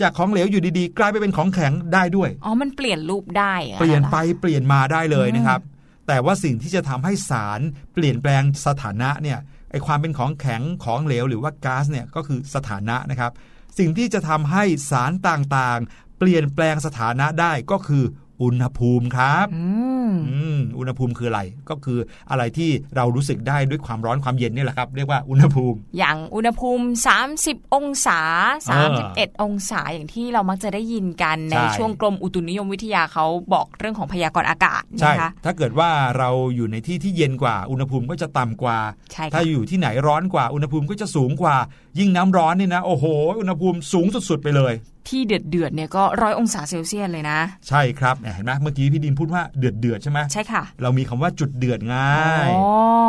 [0.00, 5.60] จากของเหลวอยู่ดีๆ กลายไปเป็นของแข็งได้ด้วยอ๋อมันเปลี่ยนรูปได้หรอเปลี่ยนไปคะเปลี่ยนมาได้เลยนะครับ
[6.08, 7.60] แต่ว่าสิ่งที่จะทำให้สาร
[7.94, 9.38] เปลี่ยนแปลงสถานะเนี่ย
[9.70, 13.32] ไอความเป็นของแข็งของเหลวหรือว่าก๊าซเนี่ยก็คือสถานะนะครับ
[13.78, 18.04] สิ่งที่จะทำให้สารต่างๆ เปลี่ยนแปลงสถานะได้ก็คือ
[18.42, 19.64] อุณหภูมิครับอื
[20.08, 21.98] มอืมอุณหภูมิคืออะไร ก็คือ
[22.30, 26.84] อะไรที่เรารู้สึกได้ด้วยความร้อนความเย็นนี่แหละครับ เรียกว่าอุณหภูมิ อย่างอุณหภูมิ
[27.30, 28.20] 30 องศา
[28.68, 38.78] เออ31 องศาอย่างที่เรามักจะได้ยินกันในใช่ช่วงกรมอุตุนิยมวิทยาเขาบอกเรื่องของพยากรณ์อากาศใช่นะคะถ้าเกิดว่าเราอยู่ในที่ที่เย็นกว่า อุณหภูมิก็จะต่ำกว่า
[39.12, 41.56] ใช่ค่ะถ้าอยู่ที่ไหนร้อนกว่า อุณหภูมิก็จะสูงกว่า
[41.98, 43.04] ยิ่งน้ำร้อนนี่นะ โอ้โห
[43.40, 44.74] อุณหภูมิสูงสุดๆไปเลย
[45.08, 47.38] ที่เดือดเดือดๆเนี่ยก็ร้อยองศาเซลเซียสเลยนะ
[47.68, 52.62] ใช่ครับเห็นไหมเมื่อกี้พี่ดินพูดว่าเดือดเดือดๆใช่ไหมใช่ค่ะ เรามีคำว่าจุดเดือดง่ายอ๋อ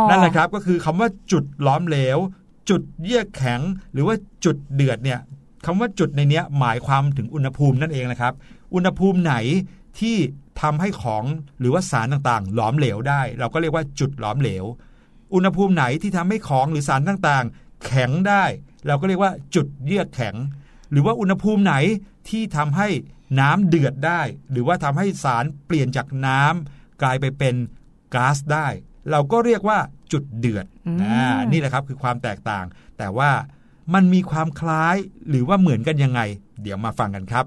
[0.09, 2.17] นั่นแหละครับก็คือคำว่าจุดล้อมเหลว
[2.69, 3.61] จุดเยือกแข็ง
[3.93, 5.19] หรือว่าจุดเดือดเนี่ย
[5.65, 8.33] คำว่าจุดในเนี้ยหมายความถึงอุณหภูมินั่นเองนะครับ
[8.73, 9.35] อุณหภูมิไหน
[9.99, 10.17] ที่
[10.61, 11.23] ทำให้ของ
[11.59, 14.65] หรือว่าสารต่างๆ หลอมเหลวได้ เราก็เรียกว่าจุดหลอมเหลว
[15.33, 18.43] อุณหภูมิไหนที่ทำให้ของหรือสารต่างๆ แข็งได้
[18.87, 20.35] เราก็เรียกว่าจุดเยือกแข็ง
[20.91, 21.75] หรือว่าอุณหภูมิไหน
[22.29, 22.87] ที่ทำให้
[23.39, 24.21] น้ำเดือดได้
[24.51, 27.55] หรือว่าทำให้สารเปลี่ยนจากน้ำกลายไปเป็น
[28.13, 28.67] ก๊าซได้
[29.11, 29.79] เราก็เรียกว่า
[30.11, 32.65] จุดเดือดอืมอ่านี่แหละครับคือความแตกต่าง
[32.97, 33.31] แต่ว่า
[33.93, 34.95] มันมีความคล้าย
[35.29, 36.21] หรือว่าเหมือนกันยังไง
[36.61, 37.45] เดี๋ยวมาฟังกันครับ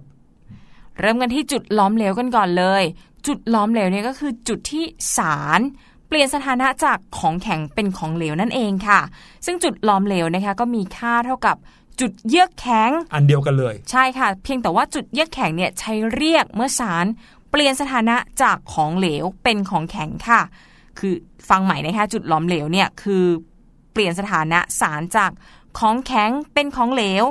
[0.98, 2.82] เริ่มกันที่จุดล้อมเหลวกันก่อนเลย
[3.26, 4.84] จุดล้อมเหลวเนี่ยก็คือจุดที่
[5.16, 5.60] สาร
[6.08, 9.00] เปลี่ยนสถานะจากของแข็งเป็นของเหลวนั่นเองค่ะ
[9.46, 11.56] ซึ่งจุดล้อมเหลวนะคะก็มีค่าเท่ากับ
[12.00, 17.06] จุดเยือกแข็ง อันเดียวกันเลย ใช่ค่ะ เพียงแต่ว่าจุดเยือกแข็งเนี่ยใช้เรียกเมื่อสาร
[17.50, 20.40] เปลี่ยนสถานะจากของเหลวเป็นของแข็งค่ะ
[20.98, 21.14] คือ
[21.48, 23.24] ฟังใหม่นะคะจุดล้อมเหลวเนี่ยคือ
[23.92, 25.30] เปลี่ยนสถานะสารจาก
[25.78, 27.24] ของแข็งเป็นของเหลว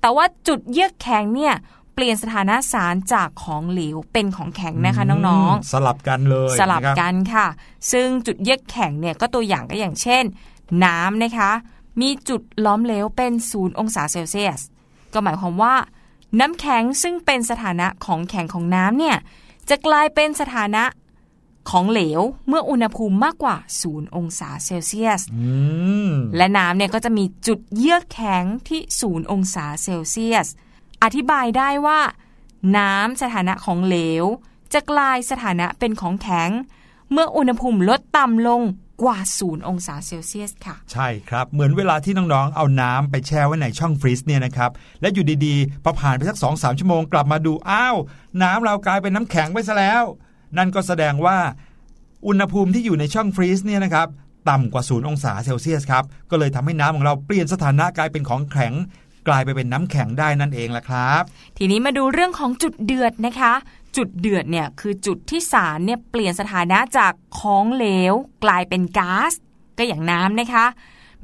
[0.00, 1.54] แต่ว่าจุดเยือกแข็งเนี่ย
[1.94, 7.46] เปลี่ยนสถานะสารจากของเหลวเป็นของแข็งนะคะน้องๆ สลับกันเลยสลับะครักันค่ะ
[7.92, 10.24] ซึ่งจุดเยือกแข็งเนี่ยก็ตัวอย่างก็อย่างเช่น
[10.84, 11.50] น้ำนะคะ
[12.00, 14.60] มีจุดล้อมเหลวเป็นศูนย์องศาเซลเซียส
[15.12, 15.74] ก็หมายความว่า
[16.40, 19.16] น้ำแข็งซึ่งเป็นสถานะของแข็งของน้ำเนี่ย
[19.68, 20.84] จะกลายเป็นสถานะ
[21.70, 25.50] ของเหลวเมื่ออุณหภูมิมากกว่า0องศาเซลเซียสอื
[26.08, 30.46] มและน้ำเนี่ยก็จะมีจุดเยือกแข็งที่0องศาเซลเซียส
[31.02, 32.00] อธิบายได้ว่า
[32.76, 34.24] น้ำสถานะของเหลว
[34.72, 36.50] จะกลายสถานะเป็นของแข็ง
[37.12, 38.62] เมื่ออุณหภูมิลดต่ำลง
[39.02, 44.70] กว่า0องศาเซลเซียสค่ะ ใช่ครับ เหมือนเวลาที่น้องๆ เอาน้ำไปแช่ไว้ในช่อง freeze เนี่ยนะครับ
[45.00, 47.96] และอยู่ดีๆ พอผ่านไปสัก2สองชั่วโมงกลับมาดู อ้าว
[48.42, 50.04] น้ำเรากลายเป็นน้ำแข็งไปซะแล้ว
[50.56, 51.38] นั่นก็แสดงว่า
[52.26, 54.08] อุณหภูมิที่อยู่ในช่อง freeze เนี่ยนะครับ
[54.48, 58.74] ต่ำกว่า0องศาเซลเซียสครับ ก็เลยทำให้น้ำของเราเปลี่ยนสถานะกลายเป็นของแข็ง
[59.28, 61.22] กลายไปเป็นน้ำแข็งได้นั่นเองละครับ
[61.58, 63.52] ทีนี้มาดูเรื่องของจุดเดือดนะคะ
[63.98, 69.32] จุดเดือดเนี่ยคือจุดที่สารเนี่ยเปลี่ยนสถานะจากของเหลวกลายเป็นก๊าซ
[69.78, 70.66] ก็อย่างน้ำนะคะ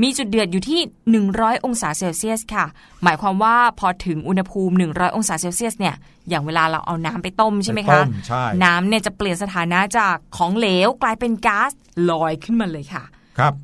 [0.02, 0.80] มีจุดเดือดอยู่ที่
[1.26, 2.64] 100 องศาเซลเซียสค่ะ
[3.02, 5.94] หมายความว่าพอถึงอุณหภูมิ 100 องศาเซลเซียสเนี่ย
[6.28, 11.70] อย่างเวลาเราเอาน้ำไปต้มใช่ไหมไปต้คะมใช่น้ำเนี่ยจะเปลี่ยนสถานะจากของเหลวกลายเป็นก๊าซ
[12.10, 13.04] ลอยขึ้นมาเลยค่ะ
[13.38, 13.54] ครับ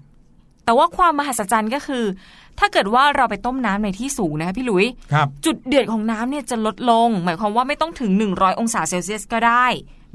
[0.64, 2.04] แต่ว่าความมหัศจรรย์ก็คือ
[2.58, 9.66] ถ้าเกิดว่าเราไปต้มน้ำในที่สูงนะคะพี่หลุยครับจุดเดือดของน้ำเนี่ยจะลดลง หมายความว่าไม่ต้องถึง 100 องศาเซลเซียสก็ได้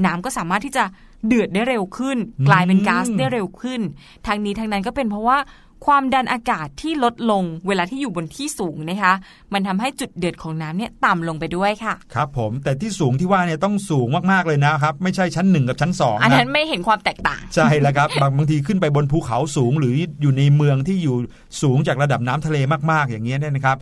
[0.06, 0.84] น้ำก็สามารถที่จะ
[1.28, 2.18] เดือดได้เร็วขึ้น
[2.48, 3.82] กลายเป็นก๊าซได้เร็วขึ้น
[4.28, 5.38] ทางนี้ทางนั้นก็เป็นเพราะว่า
[5.86, 9.14] ความดันอากาศที่ลดลงเวลาที่อยู่บนที่สูงนะคะ
[9.54, 21.16] มันทำให้จุดเดือดของน้ำเนี่ยต่ำลงไปด้วยค่ะ ครับผมแต่ที่สูงที่ว่าเนี่ยต้องสูงมากๆเลยนะครับ ไม่ใช่ชั้นหนึ่งกับชั้นสองอันนะนั้นไม่เห็นความแตกต่าง ใช่แล้วครับ บางบางทีขึ้นไปบนภูเขาสูงหรืออยู่ในเมืองที่อยู่
[21.62, 22.58] สูงจากระดับน้ำทะเล
[22.92, 23.78] มากๆอย่างเงี้ยเนี่ยนะครับ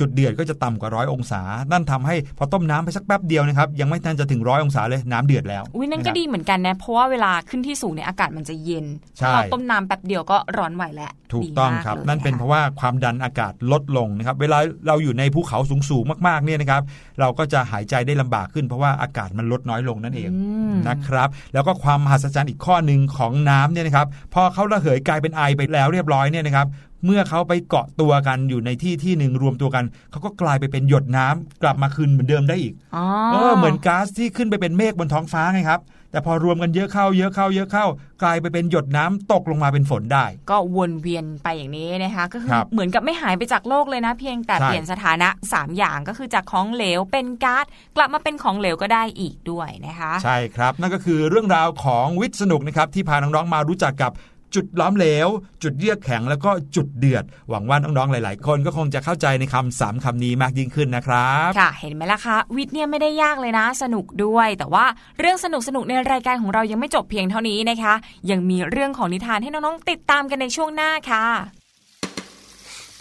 [0.00, 1.42] จุดเดือดก็จะต่ำกว่าร้อยองศา
[1.72, 8.86] นั่นทำให้พอต้มน้ำไปสักแป๊บเดียวนะครับยังไม่ทันจะถึงร้อยองศาเลยน้ำเดือดแล้วอุ้ยนั่นก็ะครับดีเหมือนกันนะเพราะว่าเวลาขึ้นที่สูงเนี่ยอากาศมันจะเย็น
[9.18, 15.58] ใช่ถ้าเราต้มน้ำแป๊บเดียวก็ร้อนไหวแล้วถูกต้องดีมากครับลยนั่นเป็นเพราะว่าความดันอากาศลดลงนะครับเวลาเราอยู่ในภูเขา
[15.90, 16.82] สูงๆมากๆเนี่ยนะครับ
[17.20, 20.42] เราก็จะหายใจได้ลำบากขึ้นเพราะว่าอากาศมันลดน้อยลงนั่นเองอื
[20.72, 26.66] มนะครับแล้วก็ความมหัศจรรย์อีกข้อหนึ่งของน้ำเนี่ยนะครับพอเขาระเหยกลายเป็นไอไปแล้วเรียบร้อยเนี่ยนะครับ
[27.06, 37.86] เมื่อเขาไปเกาะตัวกันอยู่ในที่ที่หนึ่งรวมตัวกันเขาก็กลายไปเป็นหยดน้ำกลับมาคืนเหมือนเดิมได้อีกอ๋อเออเหมือนก๊าซที่ขึ้นไปเป็นเมฆบนท้องฟ้าไงครับ แต่พอรวมกันเยอะเข้า เยอะเข้า เยอะเข้า
[38.22, 47.64] กลายไปเป็นหยดน้ำตกลงมาเป็นฝนได้ ก็วนเวียนไปอย่างนี้นะคะก็คือครับเหมือนกับไม่หายไปจากโลกเลยนะ เพียงแต่ใช่เปลี่ยนสถานะ 3 อย่างก็คือจากของเหลวเป็นก๊าซ
[47.96, 54.12] กลับมาเป็นของเหลวก็ได้อีกด้วยนะคะ ใช่ครับ นั่นก็คือเรื่องราวของวิทย์สนุกนะครับที่พาน้องๆมารู้จักกับ
[54.54, 55.28] จุดล้อมเหลว
[55.62, 64.84] จุดเยือกแข็งแล้วก็จุดเดือด หวังว่าน้องๆ หลายๆ คนก็คงจะเข้าใจในคำสามคำนี้มากยิ่งขึ้นนะครับ ค่ะ เห็นไหมล่ะคะ วิทย์เนี่ยไม่ได้ยากเลยนะ สนุกด้วย แต่ว่า
[65.18, 67.94] เรื่องสนุกสนุกๆในรายการของเรายังไม่จบเพียงเท่านี้นะคะ
[68.30, 71.26] ยังมีเรื่องของนิทานให้น้องๆ ติดตามกันในช่วงหน้าค่ะ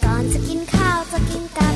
[0.03, 1.74] ก่อนจะกินข้าวจะกินกับ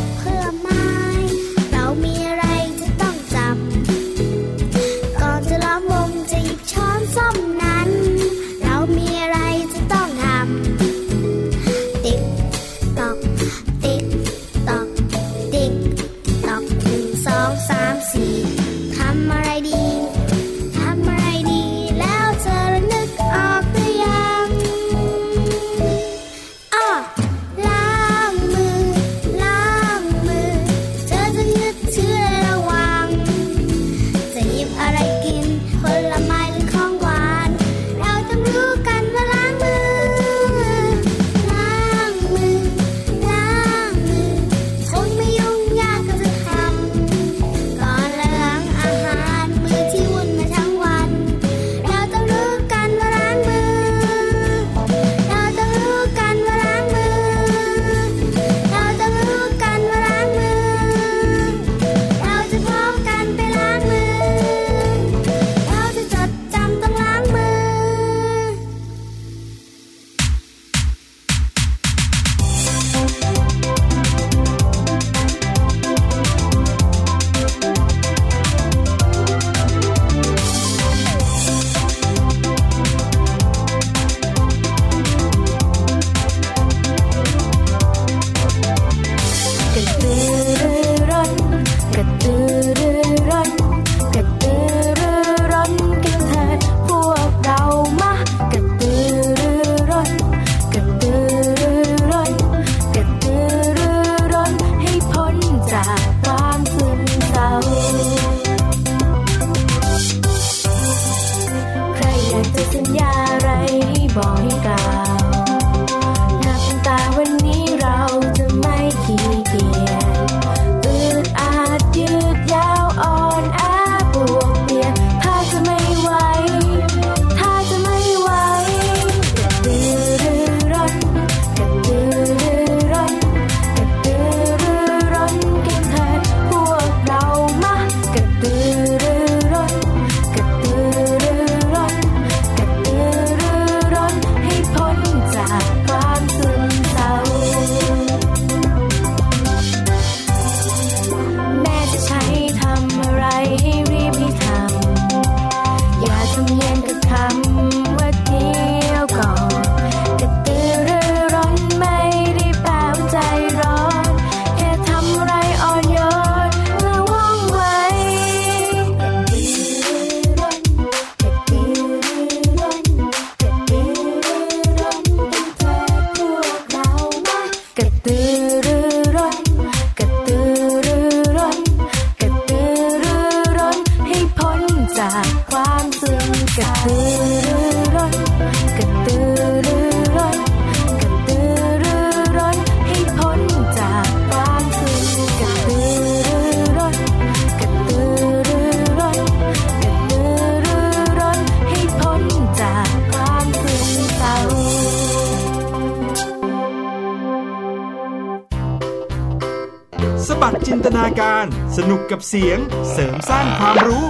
[212.09, 212.59] กกับเสียง
[212.91, 214.05] เสริมสร้างความรู้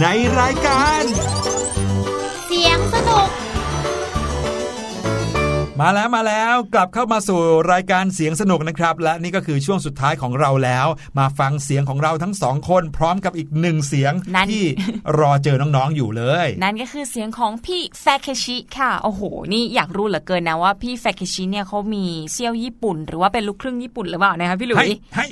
[0.00, 0.06] ใน
[0.40, 1.02] รายการ
[2.46, 3.28] เสียงสนุก
[5.80, 7.40] มาแล้วมาแล้วกลับเข้ามาสู่
[7.72, 10.86] รายการเสียงสนุกนะครับ และนี่ก็คือช่วงสุดท้ายของเราแล้ว
[11.18, 14.64] มาฟังเสียงของเราทั้งสองคนพร้อมกับอีกหนึ่งเสียงนั่น ที่
[15.18, 25.26] รอเจอน้องๆอยู่เลย นั่นก็คือเสียงของพี่แฟคเคชิค่ะ โอ้โห นี่อยากรู้เหลือเกินนะว่าพี่แฟคเคชิเนี่ยเขามีเซี่ยวญี่ปุ่น หรือว่าเป็นลูกครึ่งญี่ปุ่นหรือเปล่านะคะพี่หลุให้ย ให้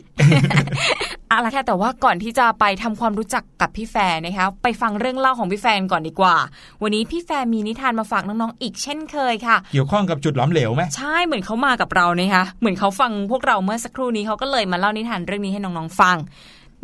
[1.21, 6.36] เอาละค่ะแต่ว่าก่อนที่จะไปทำความรู้จักกับพี่แฟนนะคะไปฟังเรื่องเล่าของพี่แฟนก่อนดีกว่า
[6.82, 16.16] วันนี้พี่แฟนมีนิทานมาฝากน้องๆอีกเช่นเคยค่ะ เกี่ยวข้องกับจุดหล้อมเหลวไหมใช่เหมือนเขามากับเรานะคะเหมือนเขาฟังพวกเราเมื่อสักครู่นี้เขาก็เลยมาเล่านิทานเรื่องนี้ให้น้องๆฟัง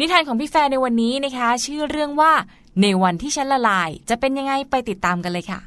[0.00, 2.32] นิทานของพี่แฟนในวันนี้นะคะ ชื่อเรื่องว่า
[2.82, 5.60] ในวันที่ฉันละลาย จะเป็นยังไงไปติดตามกันเลยค่ะ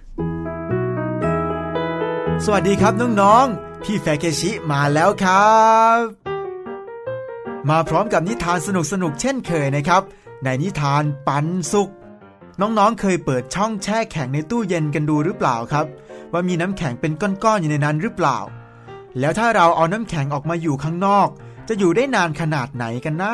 [2.45, 5.59] สวัสดีครับน้องๆพี่แฟเคชิมาแล้วครั
[5.97, 6.20] บ
[7.69, 8.69] มาพร้อมกับนิทานส
[9.03, 10.03] นุกๆเช่นเคยนะครับ
[10.43, 11.91] ในนิทานปันสุข
[12.61, 15.85] น้องๆเคยเปิดช่องแช่แข็งในตู้เย็นกันดูหรือเปล่าครับ
[16.31, 18.37] ว่ามีน้ำแข็งเป็นก้อนๆอยู่ในนั้นหรือเปล่า
[19.19, 21.29] แล้วถ้าเราเอาน้ำแข็งออกมาอยู่ข้างนอก
[21.67, 23.33] จะอยู่ได้นานขนาดไหนกันนะ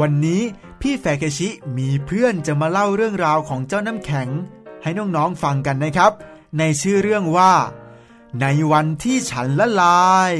[0.00, 0.42] วันนี้
[0.80, 4.28] พี่แฟเคชิมีเพื่อนจะมาเล่าเรื่องราวของเจ้าน้ำแข็ง
[4.82, 6.12] ให้น้องๆฟังกันนะครับ
[6.58, 7.52] ในชื่อเรื่องว่า
[8.40, 10.32] ในวันที่ฉันละลาย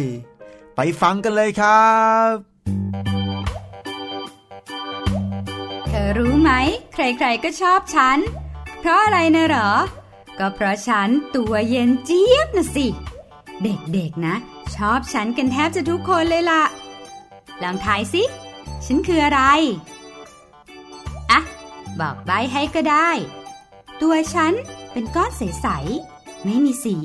[0.75, 1.93] ไปฟังกันเลยครั
[2.33, 2.54] บ
[5.89, 6.51] เธอรู้ไหม
[6.95, 8.19] ใครๆก็ชอบฉัน
[8.79, 9.71] เพราะอะไรนะหรอ
[10.39, 12.87] ก็เพราะฉันตัวเย็นเจี๊ยบนะสิ
[13.63, 14.35] เด็กๆนะ
[14.77, 16.63] ชอบฉันกันแทบจะทุกคนเลยล่ะ
[17.63, 18.23] ลองทายสิ
[18.85, 19.41] ฉันคืออะไร
[21.31, 21.41] อะ
[22.01, 23.11] บอกใบให้ก็ได้
[24.03, 24.53] ตัวฉัน
[24.93, 25.67] เป็นก้อนใส
[26.07, 26.97] ๆ ไม่มีสี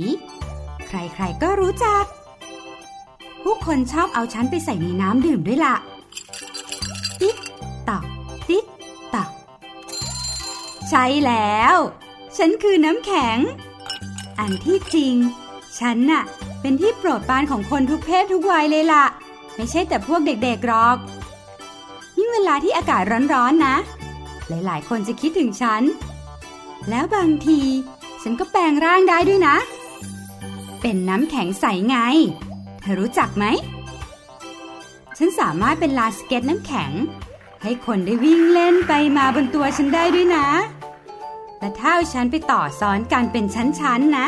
[0.88, 2.06] ใครๆก็รู้จัก
[3.44, 5.76] ผู้คนชอบเอาฉันไปใส่ในน้ำดื่มด้วยล่ะ
[7.22, 7.38] ติ๊ก
[7.88, 8.04] ตอก
[8.50, 8.66] ติ๊ก
[9.14, 9.30] ตอก
[10.90, 11.76] ใช่แล้ว
[12.38, 13.38] ฉันคือน้ำแข็ง
[14.40, 15.16] อันที่จริง
[15.80, 16.24] ฉันน่ะ
[16.62, 19.06] เป็นที่โปรดปรานของคนทุกเพศทุกวัยเลยล่ะ
[19.56, 20.98] ไม่ใช่แต่พวกเด็กๆหรอก
[22.18, 23.02] ยิ่งเวลาที่อากาศ
[23.34, 23.76] ร้อนๆนะ
[24.48, 25.82] หลายๆ คนจะคิดถึงฉัน
[26.90, 27.62] แล้วบางที
[28.22, 29.56] ฉันก็แปลงร่างได้ด้วยนะ
[30.82, 31.98] เป็นน้ำแข็งใสไง
[32.90, 33.46] ธอรู้จักไหม
[35.18, 36.92] ฉันสามารถเป็นลานสเก็ตน้ำแข็ง
[37.64, 40.48] ให้คนได้วิ่งเล่นไปมาบนตัวฉันได้ด้วยนะ
[41.60, 44.28] และถ้าฉันไปต่อซ้อนกันเป็นชั้นๆนะ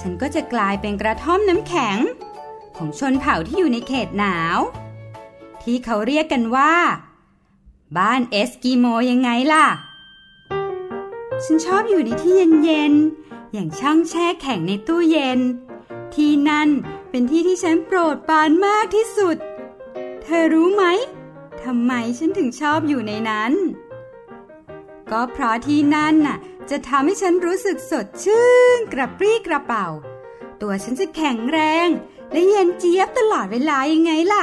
[0.00, 1.96] ฉันก็จะกลายเป็นกระท่อมน้ำแข็ง
[2.76, 4.58] ของชนเผ่าที่อยู่ในเขตหนาว
[5.62, 6.74] ที่เขาเรียกกันว่า
[7.98, 9.66] บ้านเอสกิโมยังไงล่ะ
[11.44, 12.34] ฉันชอบอยู่ในที่
[12.64, 15.40] เย็นๆอย่างช่องแช่แข็งในตู้เย็น
[16.14, 16.68] ที่นั่น
[17.14, 19.36] เป็นที่ที่ฉันโปรดปรานมากที่สุด
[20.22, 20.84] เธอรู้ไหม
[21.62, 23.52] ทำไมฉันถึงชอบอยู่ในนั้น
[25.10, 26.38] ก็เพราะที่นั่นน่ะ
[26.70, 29.86] จะทำให้ฉันรู้สึกสดชื่นกระปรี้กระเป๋า
[30.60, 31.88] ตัวฉันจะแข็งแรง
[32.32, 34.42] และเย็นเจี๊ยบตลอดเวลายังไงล่ะ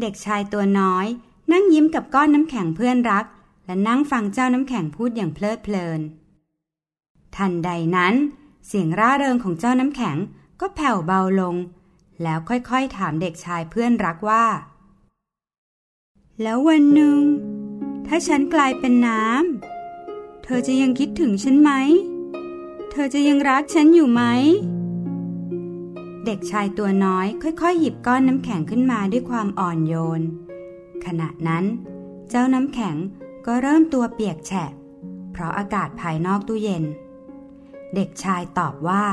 [0.00, 1.06] เด็กชายตัวน้อย
[1.52, 3.24] นั่งยิ้มกับก้อนน้ำแข็งเพื่อนรัก
[3.66, 6.00] และนั่งฟังเจ้าน้ำแข็งพูดอย่างเพลิดเพลิน
[7.36, 8.14] ทันใดนั้น
[8.66, 10.16] เสียงร่าเริงของเจ้าน้ำแข็ง
[10.60, 11.56] ก็แผ่วเบาลง
[12.22, 14.44] แล้วค่อยๆถามเด็กชายเพื่อนรักว่า
[16.42, 17.18] แล้ววันหนึ่ง
[18.06, 21.72] ถ้าฉันกลายเป็นน้ำเธอจะยังคิดถึงฉันไหม
[22.90, 24.22] เธอจะยังรักฉันอยู่ไหม
[26.24, 30.22] เด็กชายตัวน้อยค่อยๆ หยิบก้อนน้ำแข็งขึ้นมาด้วยความอ่อนโยน
[31.04, 31.64] ขณะนั้น
[32.28, 32.96] เจ้าน้ำแข็ง
[33.46, 34.70] ก็เริ่มตัวเปียกแฉะ
[35.32, 36.84] เพราะอากาศภายนอกตู้เย็น
[37.94, 39.04] เด็กชายตอบว่า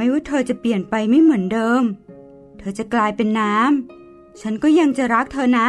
[0.00, 1.82] ไม่ว่าเธอจะเปลี่ยนไปไม่เหมือนเดิม
[2.58, 5.68] เธอจะกลายเป็นน้ำ ฉันก็ยังจะรักเธอนะ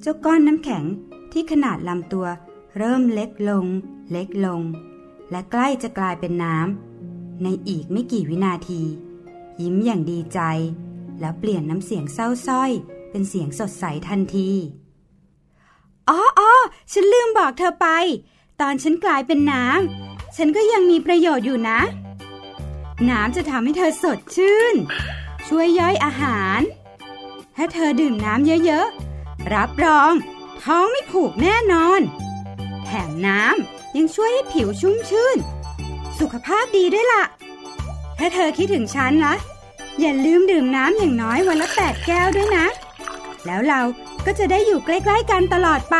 [0.00, 0.84] เจ้าก้อนน้ำแข็ง
[1.32, 2.26] ที่ขนาดลำตัว
[2.76, 3.66] เริ่มเล็กลง
[4.12, 4.62] เล็กลง
[5.30, 8.82] และใกล้จะกลายเป็นน้ำ ในอีกไม่กี่วินาที
[9.60, 10.40] ยิ้มอย่างดีใจ
[11.20, 12.70] แล้วเปลี่ยนน้ำเสียงเศร้าส้อย
[13.10, 14.50] เป็นเสียงสดใสทันที
[16.08, 16.50] อ๋อออ
[16.92, 17.88] ฉันลืมบอกเธอไป
[18.60, 21.80] ตอนฉันกลายเป็นน้ำ ฉันก็ยังมีประโยชน์อยู่นะ
[23.10, 24.74] น้ำจะทำให้เธอสดชื่น
[25.48, 26.60] ช่วยย่อยอาหาร
[27.56, 30.12] ถ้าเธอดื่มน้ำเยอะๆ รับรอง
[30.62, 32.00] ท้องไม่ผูกแน่นอน
[32.84, 35.36] แถมน้ำยังช่วยให้ผิวชุ่มชื่น
[36.20, 37.24] สุขภาพดีด้วยล่ะ
[38.18, 39.34] ถ้าเธอคิดถึงฉันนะ
[40.00, 42.66] อย่าลืมดื่มน้ำอย่างน้อยวันละแปดแก้วด้วยนะ
[43.46, 43.80] แล้วเรา
[44.26, 45.96] ก็จะได้อยู่ใกล้ๆกันตลอดไป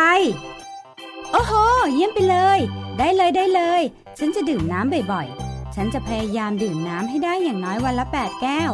[1.32, 1.52] โอ้โห
[1.92, 2.58] เยี่ยมไปเลย
[2.98, 3.82] ได้เลยได้เลย
[4.18, 5.47] ฉันจะดื่มน้ำบ่อยๆ
[5.80, 8.72] ฉันจะพยายามดื่มน้ำให้ได้อย่างน้อยวันละแปดแก้ว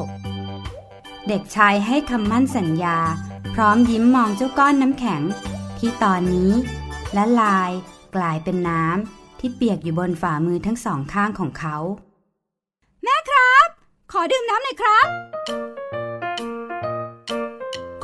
[1.29, 2.99] เด็กชายให้คำมั่นสัญญา
[3.55, 5.23] พร้อมยิ้มมองเจ้าก้อนน้ำแข็ง
[5.79, 6.53] ที่ตอนนี้
[7.17, 7.71] ละลาย
[8.17, 11.77] กลายเป็นน้ำที่เปียกอยู่บนฝ่ามือทั้งสองข้างของเขา
[13.03, 13.69] แม่ครับ
[14.13, 15.07] ขอดื่มน้ำหน่อยครับ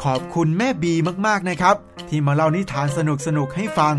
[0.02, 0.94] ขอบคุณแม่บี
[1.26, 1.76] มากๆนะครับ
[2.08, 2.98] ที่มาเล่านิทานส
[3.36, 3.94] นุกๆให้ฟัง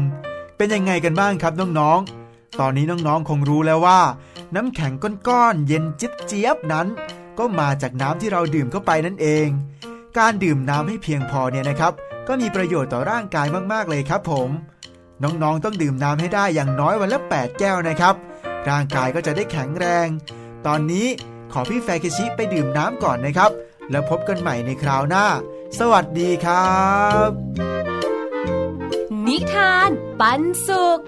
[0.57, 4.01] เป็นยังไงกันบ้างครับน้องๆตอนนี้น้องๆคงรู้แล้วว่า
[4.55, 4.93] น้ำแข็ง
[5.27, 6.87] ก้อนๆเย็นจิ๊บเจี๊ยบนั้น
[7.37, 9.47] ก็มาจากน้ำที่เราดื่มเข้าไปนั่นเอง
[10.17, 11.93] การดื่มน้ำให้เพียงพอเนี่ยนะครับ
[12.27, 14.49] ก็มีประโยชน์ต่อร่างกายมากๆเลยครับผม
[15.23, 18.15] น้องๆต้องดื่มน้ำให้ได้อย่างน้อยวันละ 8 แก้วนะครับ
[18.69, 20.07] ร่างกายก็จะได้แข็งแรง
[20.67, 21.07] ตอนนี้
[21.51, 23.51] ขอพี่แฟเคชิไปดื่มน้ำก่อนนะครับ
[23.91, 25.25] แล้วพบกันใหม่ในคราวหน้า
[25.79, 26.81] สวัสดีครั
[27.27, 27.29] บ
[29.25, 29.89] นิทาน
[30.19, 30.99] ปันสุข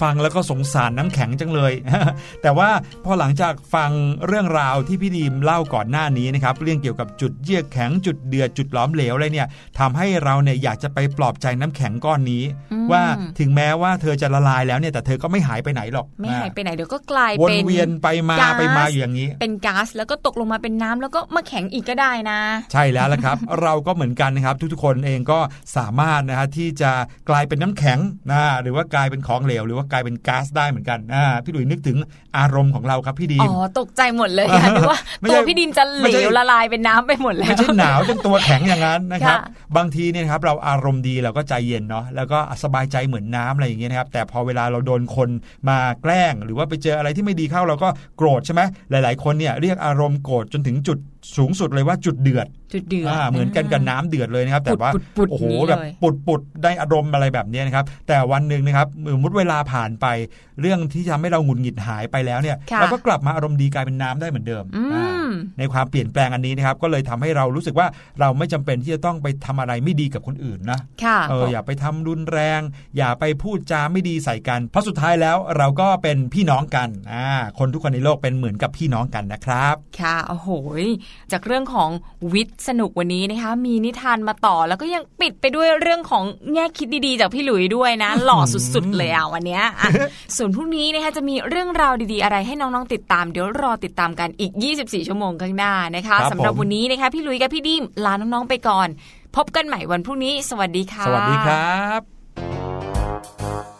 [0.00, 1.72] ฟังแล้วก็สงสารน้ำแข็งจังเลย
[2.42, 2.70] แต่ว่า
[3.04, 3.90] พอหลังจากฟัง
[4.26, 12.42] เรื่องราวที่พี่ดีมเล่าก่อนหน้านี้นะครับเรื่องเกี่ยวกับจุดเยือกแข็งจุดเดือดจุดหลอมเหลวอะไรเนี่ยทำให้เราเนี่ยอยากจะไปปลอบใจน้ำแข็งก้อนนี้
[12.72, 13.02] อืมว่า
[13.38, 22.38] ถึงแม้ว่าเธอจะละลายแล้วเนี่ยแต่เธอก็ไม่หายไปไหนหรอกไม่หายไปไหนเดี๋ยวก็กลายวนเป็นเวียนไปมาก๊สไปมาอยู่อย่างนี้ เป็นก๊าซแล้วก็ตกลงมาเป็นน้ำแล้วก็มาแข็งอีกก็ได้นะ
[22.72, 25.38] ใช่แล้วละครับ เราก็เหมือนกันนะครับ ทุกๆคนเองก็
[25.76, 26.90] สามารถนะฮะที่จะ
[27.28, 27.98] กลายเป็นน้ำแข็ง
[28.30, 31.96] นะหรือว่ากลายเป็นของเหลวหรือว่ากลายเป็นก๊าซได้เหมือนกันอ่าพี่หลุยนึกถึง
[32.38, 45.28] อารมณ์ของเราครับพี่ดีอ๋มอตกใจหมดเลยค่ะนึกว่าไม่ใช่ตัวพี่ดินจะเหไม่ลใช่วละลายเป็นน้ำไปหมดแล้วไม่ใช่หนาวจนตัวแข็งอย่างนั้นนะครับค่ะบางทีเนี่ยนะครับเราอารมณ์ดีเราก็ใจเย็นเนาะแล้วก็สบายใจเหมือนน้ำอะไรอย่างเงี้ยนะครับแต่พอเวลาเราโดนคน
[45.68, 50.98] มาแกล้ง หรือว่าไปเจออะไรที่ไม่ดีเข้าเราก็โกรธใช่ไหมหลาย ๆ คนเนี่ยเรียกอารมณ์โกรธจนถึงจุด
[51.36, 60.06] สูงสุดเลยว่าจุดเดือดจุดเดือดอ่าเหมือนกันกับน้ำเดือดเลยนะครับ แต่ว่าปุดๆๆโอ้โหอย่างนี้แบบเลยปุดปุดๆได้อารมณ์อะไรแบบเนี้ยนะครับ แต่วันหนึ่งนะครับสมมติเวลาผ่านไป
[60.60, 67.86] เรื่องที่ทำให้เราหงุดหงิดหายไปแล้วเนี่ยค่ะเราก็กลับมาอารมณ์ดีกลายเป็นน้ำได้เหมือนเดิมอืมอ่าในความเปลี่ยนแปลงอันนี้นะครับก็เลยทำให้เรารู้สึกว่า
[68.20, 72.60] เราไม่จำเป็นที่จะต้องไปทำอะไรไม่ดีกับคนอื่นนะค่ะเอออย่าไปทำรุนแรง
[72.96, 77.26] อย่าไปพูดจาไม่ดีใส่กันเพราะสุดท้ายแล้วเราก็เป็นพี่น้องกันอ่า
[77.58, 80.48] คนทุกคนในโลกเป็นเหมือนกับพี่น้องกันนะครับ ค่ะโอ้โห
[80.84, 80.86] ย
[81.32, 81.90] จากเรื่องของ
[82.32, 88.38] วิทย์สนุกวันนี้นะคะมีนิทานมาต่อแล้วก็ยังปิดไปด้วยเรื่องของแง่คิดดีๆ จากพี่หลุยด้วยนะ หล่อ
[88.74, 89.90] สุดๆเลยอะวันเนี้ยอะ
[90.36, 98.88] ส่วนพรุ่งนี้นะคะจะมีเรื่องราวดีๆ อะไรให้น้องๆติดตามเดี๋ยวรอติดตามกันอีก 24 ชั่วโมงข้างหน้านะคะครับสำหรับผมวันนี้นะคะพี่หลุยกับพี่ดิมลาน้องๆไปก่อน
[99.36, 103.75] พบกันใหม่วันพรุ่งนี้ สวัสดีค่ะ สวัสดีครับ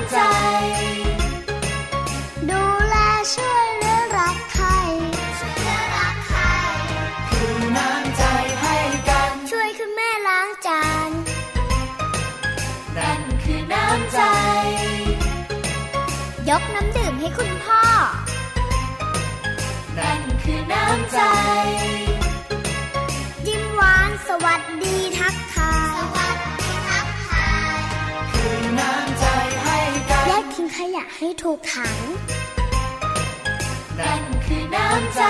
[0.00, 0.18] ำใจ
[2.50, 2.96] ดูแล
[3.34, 4.66] ช่วยเหลือรักใคร
[5.38, 6.40] ช่วยเหลือรักใคร
[7.30, 8.22] คือน้ำใจ
[8.60, 8.76] ให้
[9.08, 11.10] กัน ช่วยคุณแม่ล้างจาน
[12.96, 14.20] นั่นคือน้ำใจ
[16.48, 17.82] ยกน้ำดื่มให้คุณพ่อ
[19.98, 21.18] นั่นคือน้ำใจ
[31.18, 31.98] ให้ถูกถัง
[33.98, 35.22] นั่นคือน้ำใจ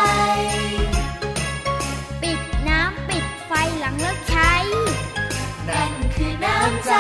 [2.22, 4.53] ปิดน้ำปิดไฟหลังเลิกใช้
[5.68, 6.93] นั่นคือน้ำใจ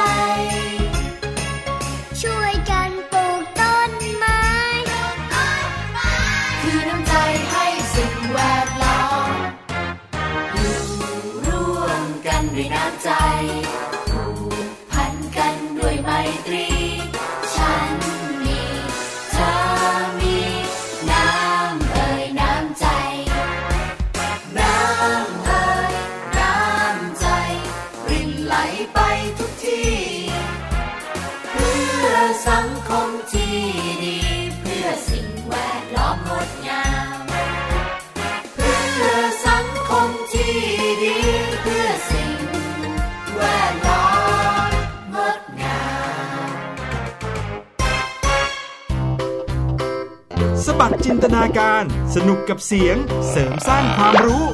[51.04, 51.84] จินตนาการ
[52.14, 52.96] สนุกกับเสียง
[53.30, 54.44] เสริมสร้างความรู้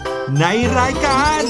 [0.40, 0.44] ใน
[0.78, 1.42] รายการ